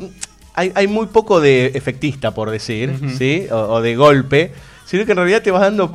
[0.54, 2.98] hay, hay muy poco de efectista, por decir.
[3.16, 3.46] ¿sí?
[3.52, 4.52] O, o de golpe,
[4.86, 5.92] sino que en realidad te vas dando...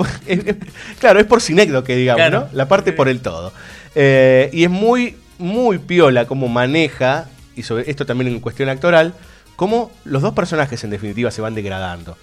[1.00, 2.40] claro, es por sinécdoque, digamos, Claro.
[2.42, 2.48] ¿no?
[2.58, 3.52] La parte por el todo.
[3.96, 7.28] Eh, y es muy, muy piola como maneja,
[7.58, 9.14] y sobre esto también en cuestión actoral,
[9.56, 12.18] cómo los dos personajes en definitiva se van degradando.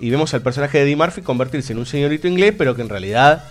[0.00, 2.88] Y vemos al personaje de Eddie Murphy convertirse en un señorito inglés, pero que en
[2.88, 3.44] realidad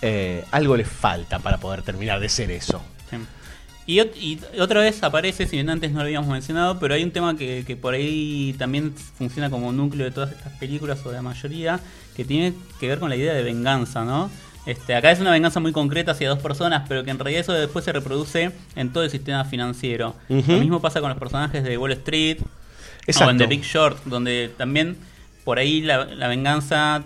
[0.00, 2.80] eh, algo le falta para poder terminar de ser eso.
[3.10, 3.16] Sí.
[3.88, 7.02] Y, ot- y otra vez aparece, si bien antes no lo habíamos mencionado, pero hay
[7.02, 11.10] un tema que, que por ahí también funciona como núcleo de todas estas películas o
[11.10, 11.80] de la mayoría,
[12.16, 14.30] que tiene que ver con la idea de venganza, ¿no?
[14.66, 17.52] Este, acá es una venganza muy concreta hacia dos personas, pero que en realidad eso
[17.52, 20.16] después se reproduce en todo el sistema financiero.
[20.28, 22.38] Lo mismo pasa con los personajes de Wall Street
[23.06, 23.28] Exacto.
[23.28, 24.96] o en The Big Short, donde también
[25.44, 27.04] por ahí la, la venganza,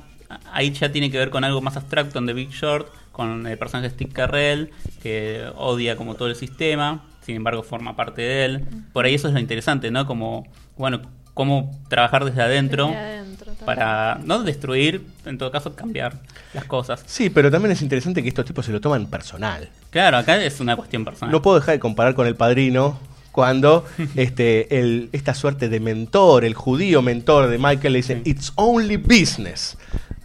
[0.53, 3.59] ahí ya tiene que ver con algo más abstracto en The Big Short, con el
[3.59, 4.70] personaje de Steve Carrell,
[5.03, 8.65] que odia como todo el sistema, sin embargo forma parte de él.
[8.95, 10.07] Por ahí eso es lo interesante, ¿no?
[10.07, 10.47] Como,
[10.78, 11.03] bueno,
[11.35, 16.19] cómo trabajar desde adentro, Desde adentro, tal para no destruir, en todo caso cambiar
[16.55, 17.02] las cosas.
[17.07, 19.69] Sí, pero también es interesante que estos tipos se lo toman personal.
[19.90, 21.32] Claro, acá es una cuestión personal.
[21.32, 22.98] No puedo dejar de comparar con el padrino
[23.32, 23.85] cuando
[24.16, 28.97] este, el, esta suerte de mentor, el judío mentor de Michael, le dice, It's only
[28.97, 29.77] business.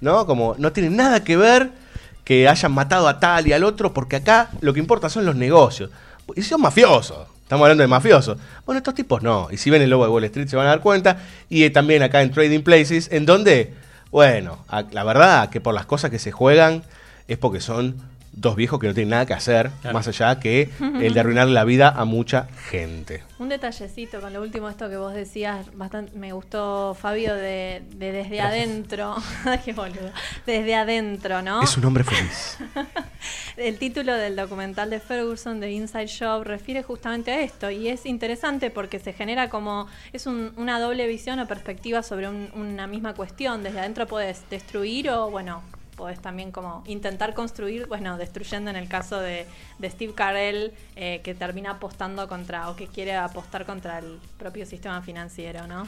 [0.01, 0.25] ¿No?
[0.25, 1.71] Como no tiene nada que ver
[2.23, 5.35] que hayan matado a tal y al otro, porque acá lo que importa son los
[5.35, 5.91] negocios.
[6.35, 7.27] Y son mafiosos.
[7.45, 8.37] Estamos hablando de mafiosos.
[8.65, 9.49] Bueno, estos tipos no.
[9.51, 11.17] Y si ven el logo de Wall Street se van a dar cuenta.
[11.47, 13.71] Y eh, también acá en Trading Places, en donde,
[14.09, 16.81] bueno, a- la verdad que por las cosas que se juegan
[17.27, 17.95] es porque son
[18.31, 19.93] dos viejos que no tienen nada que hacer, Claro.
[19.93, 20.69] más allá que
[21.01, 23.23] el de arruinar la vida a mucha gente.
[23.39, 28.11] Un detallecito con lo último esto que vos decías, bastante me gustó Fabio de, de
[28.11, 29.15] desde adentro,
[29.65, 30.11] qué boludo,
[30.45, 31.61] desde adentro, ¿no?
[31.63, 32.57] Es un hombre feliz.
[33.57, 38.05] El título del documental de Ferguson de Inside Job refiere justamente a esto y es
[38.05, 42.87] interesante porque se genera como es un- una doble visión o perspectiva sobre un- una
[42.87, 43.63] misma cuestión.
[43.63, 45.61] Desde adentro puedes destruir o bueno
[45.95, 49.45] podés también como intentar construir, bueno, destruyendo en el caso de,
[49.79, 54.65] de Steve Carell, eh, que termina apostando contra, o que quiere apostar contra el propio
[54.65, 55.87] sistema financiero, ¿no?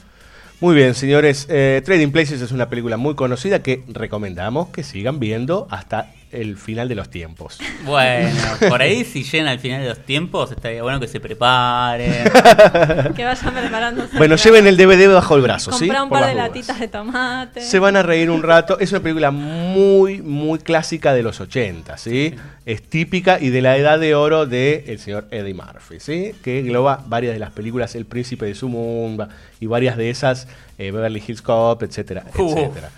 [0.59, 1.45] Muy bien, señores.
[1.49, 6.57] Eh, Trading Places es una película muy conocida que recomendamos que sigan viendo hasta el
[6.57, 7.57] final de los tiempos.
[7.85, 8.37] Bueno,
[8.69, 12.23] por ahí si llegan al final de los tiempos, estaría bueno que se preparen.
[13.15, 14.17] que vayan preparándose.
[14.17, 15.85] Bueno, lleven el DVD bajo el brazo, ¿sí?
[15.87, 16.47] Comprar un Por par de dudas.
[16.47, 17.61] latitas de tomate.
[17.61, 18.79] Se van a reír un rato.
[18.79, 22.35] Es una película muy, muy clásica de los 80, ¿sí?
[22.65, 26.33] Es típica y de la edad de oro del el señor Eddie Murphy, ¿sí?
[26.43, 29.29] Que engloba varias de las películas El Príncipe de Sumumba
[29.59, 30.47] y varias de esas,
[30.77, 32.51] eh, Beverly Hills Cop, etcétera, Uh.
[32.57, 32.89] etcétera.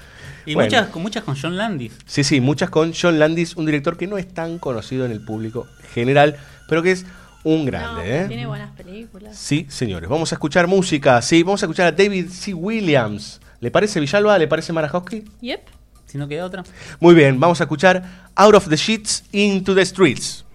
[0.49, 0.67] Y Bueno.
[0.67, 1.93] muchas, con muchas con John Landis.
[2.07, 5.21] Sí, sí, muchas con John Landis, un director que no es tan conocido en el
[5.23, 7.05] público general, pero que es
[7.43, 8.25] un grande, No, ¿eh?
[8.27, 9.35] Tiene buenas películas.
[9.37, 10.09] Sí, señores.
[10.09, 12.53] Vamos a escuchar música, sí, vamos a escuchar a David C.
[12.55, 13.39] Williams.
[13.59, 14.39] ¿Le parece Villalba?
[14.39, 15.23] ¿Le parece Marajowski?
[15.41, 15.61] Yep.
[16.07, 16.63] Si no queda otra.
[16.99, 18.03] Muy bien, vamos a escuchar
[18.35, 20.45] Out of the Sheets into the Streets.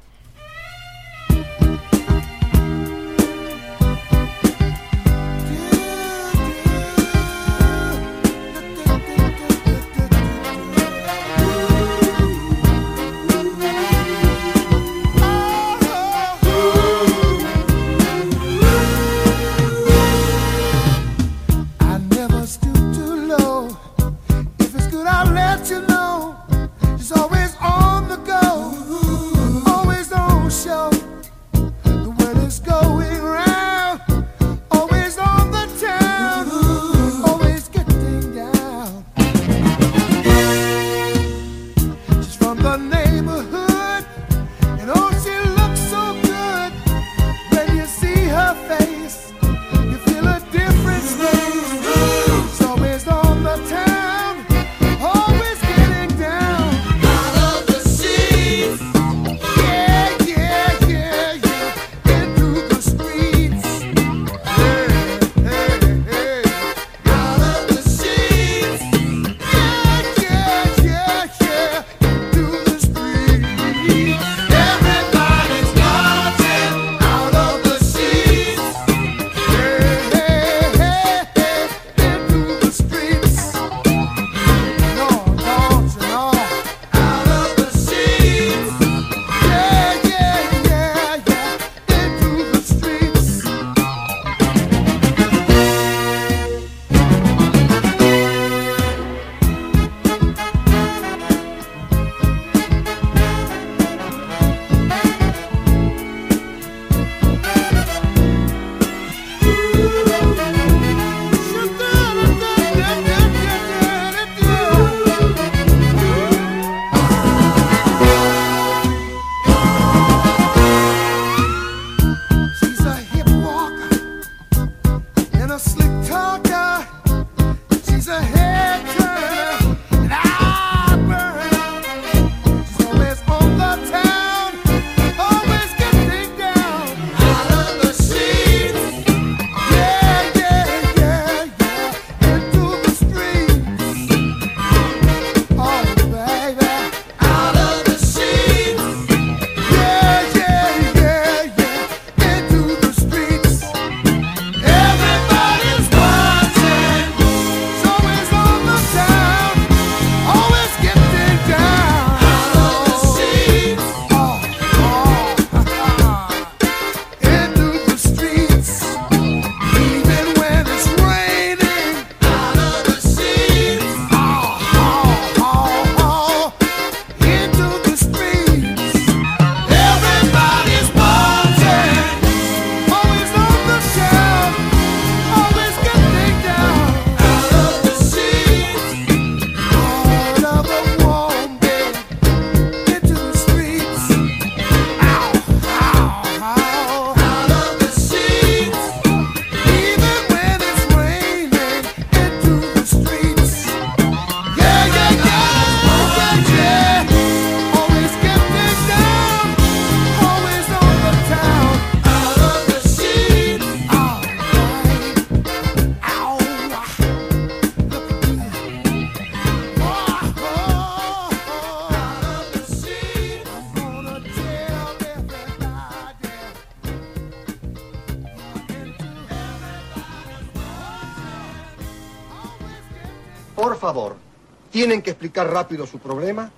[234.74, 236.50] Tienen que explicar rápido su problema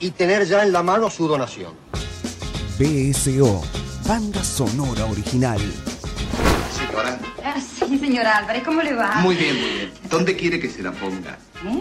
[0.00, 1.72] y tener ya en la mano su donación.
[2.80, 3.62] BSO,
[4.08, 5.60] banda sonora original.
[6.76, 9.14] Señora, Ah, sí, señora Álvarez, ¿cómo le va?
[9.20, 9.92] muy bien, muy bien.
[10.10, 11.38] ¿Dónde quiere que se la ponga?
[11.64, 11.80] ¿Eh?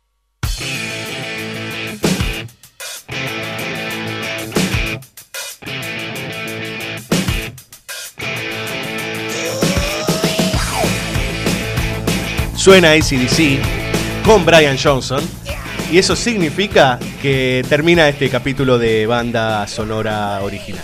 [12.59, 15.23] Suena ACDC con Brian Johnson.
[15.93, 20.83] Y eso significa que termina este capítulo de banda sonora original.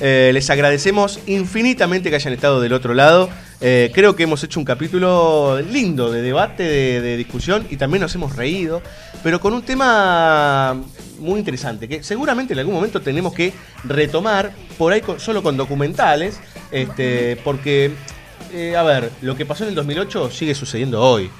[0.00, 3.28] Eh, les agradecemos infinitamente que hayan estado del otro lado.
[3.60, 8.14] Eh, creo que hemos hecho un capítulo lindo de debate, de, discusión y también nos
[8.14, 8.80] hemos reído,
[9.24, 10.80] pero con un tema
[11.18, 16.38] muy interesante que seguramente en algún momento tenemos que retomar por ahí solo con documentales,
[16.70, 17.90] este, porque,
[18.52, 21.30] eh, a ver, lo que pasó en el 2008 sigue sucediendo hoy.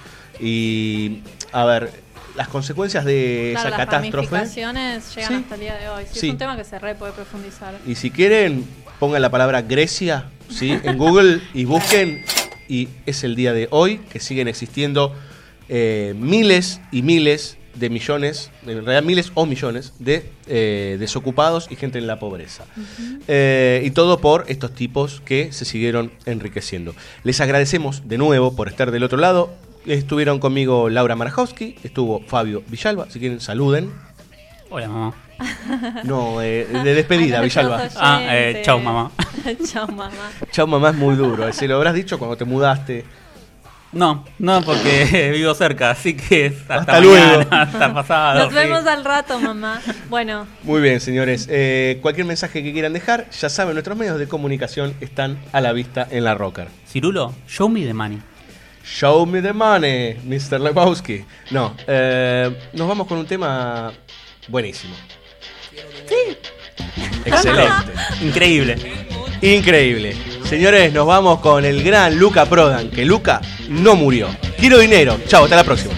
[0.41, 1.21] Y,
[1.53, 1.91] a ver,
[2.37, 4.27] las consecuencias de Claro, esa las catástrofe.
[4.29, 6.05] ramificaciones llegan hasta el día de hoy.
[6.13, 6.27] Sí, Sí.
[6.29, 7.75] Es un tema que se re puede profundizar.
[7.87, 8.65] Y si quieren,
[9.01, 10.79] pongan la palabra Grecia ¿sí?
[10.83, 12.25] en Google y busquen.
[12.69, 15.15] Y es el día de hoy que siguen existiendo
[15.69, 21.77] eh, miles y miles de millones, en realidad miles o millones de eh, desocupados y
[21.77, 22.65] gente en la pobreza.
[23.27, 26.95] Eh, y todo por estos tipos que se siguieron enriqueciendo.
[27.25, 29.51] Les agradecemos de nuevo por estar del otro lado.
[29.87, 33.09] Estuvieron conmigo Laura Marajowski, estuvo Fabio Villalba.
[33.11, 33.91] Si quieren, saluden.
[34.71, 35.15] Hola, mamá.
[36.05, 37.89] No, eh, de despedida, Villalba.
[37.97, 39.11] Ah, eh, chau, mamá.
[39.65, 40.11] chau, mamá.
[40.51, 41.51] Chao mamá es muy duro.
[41.53, 43.05] Se lo habrás dicho cuando te mudaste.
[43.91, 47.49] No, no, porque vivo cerca, así que hasta, Hasta mañana, luego.
[47.51, 48.41] hasta pasado.
[48.41, 48.55] Nos sí.
[48.55, 49.81] vemos al rato, mamá.
[50.11, 51.47] Bueno, Muy bien, señores.
[51.51, 55.73] Eh, cualquier mensaje que quieran dejar, ya saben, nuestros medios de comunicación están a la
[55.73, 56.69] vista en la Rocker.
[56.87, 58.21] Cirulo, show me the money.
[58.85, 60.61] Show me the money, Mr.
[60.61, 61.25] Lebowski.
[61.51, 63.93] No, eh, nos vamos con un tema
[64.49, 64.95] buenísimo.
[67.25, 67.93] Excelente.
[68.23, 68.77] Increíble.
[69.43, 70.17] Increíble.
[70.49, 74.29] Señores, nos vamos con el gran Luca Prodan, que Luca no murió.
[74.59, 75.19] Quiero dinero.
[75.27, 75.93] Chao, hasta la próxima.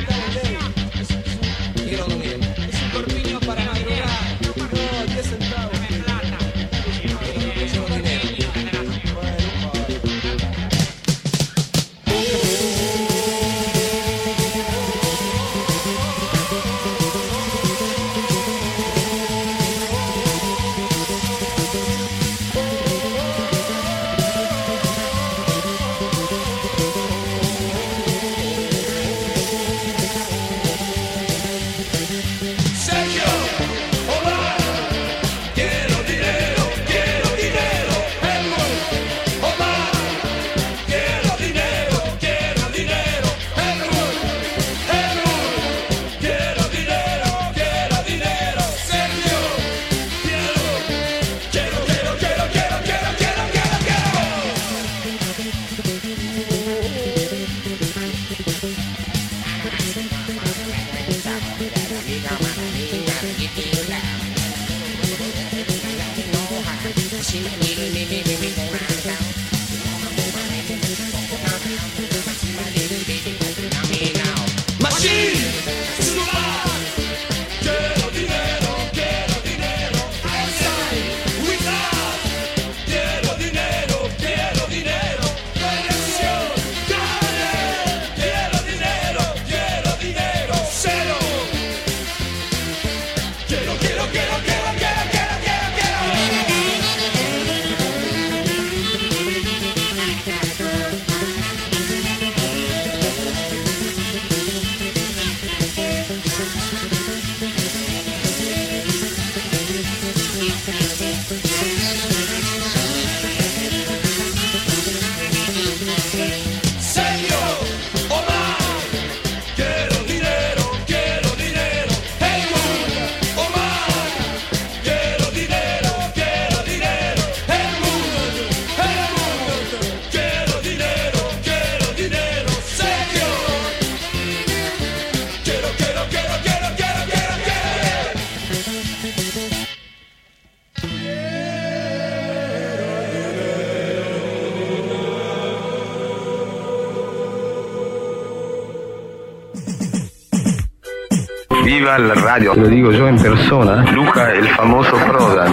[151.97, 152.53] Viva la radio.
[152.53, 153.83] Te lo digo yo en persona.
[153.93, 155.53] Luja, el famoso Prodan.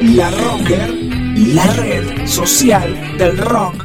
[0.00, 0.88] La Rocker,
[1.36, 3.79] la red social del rock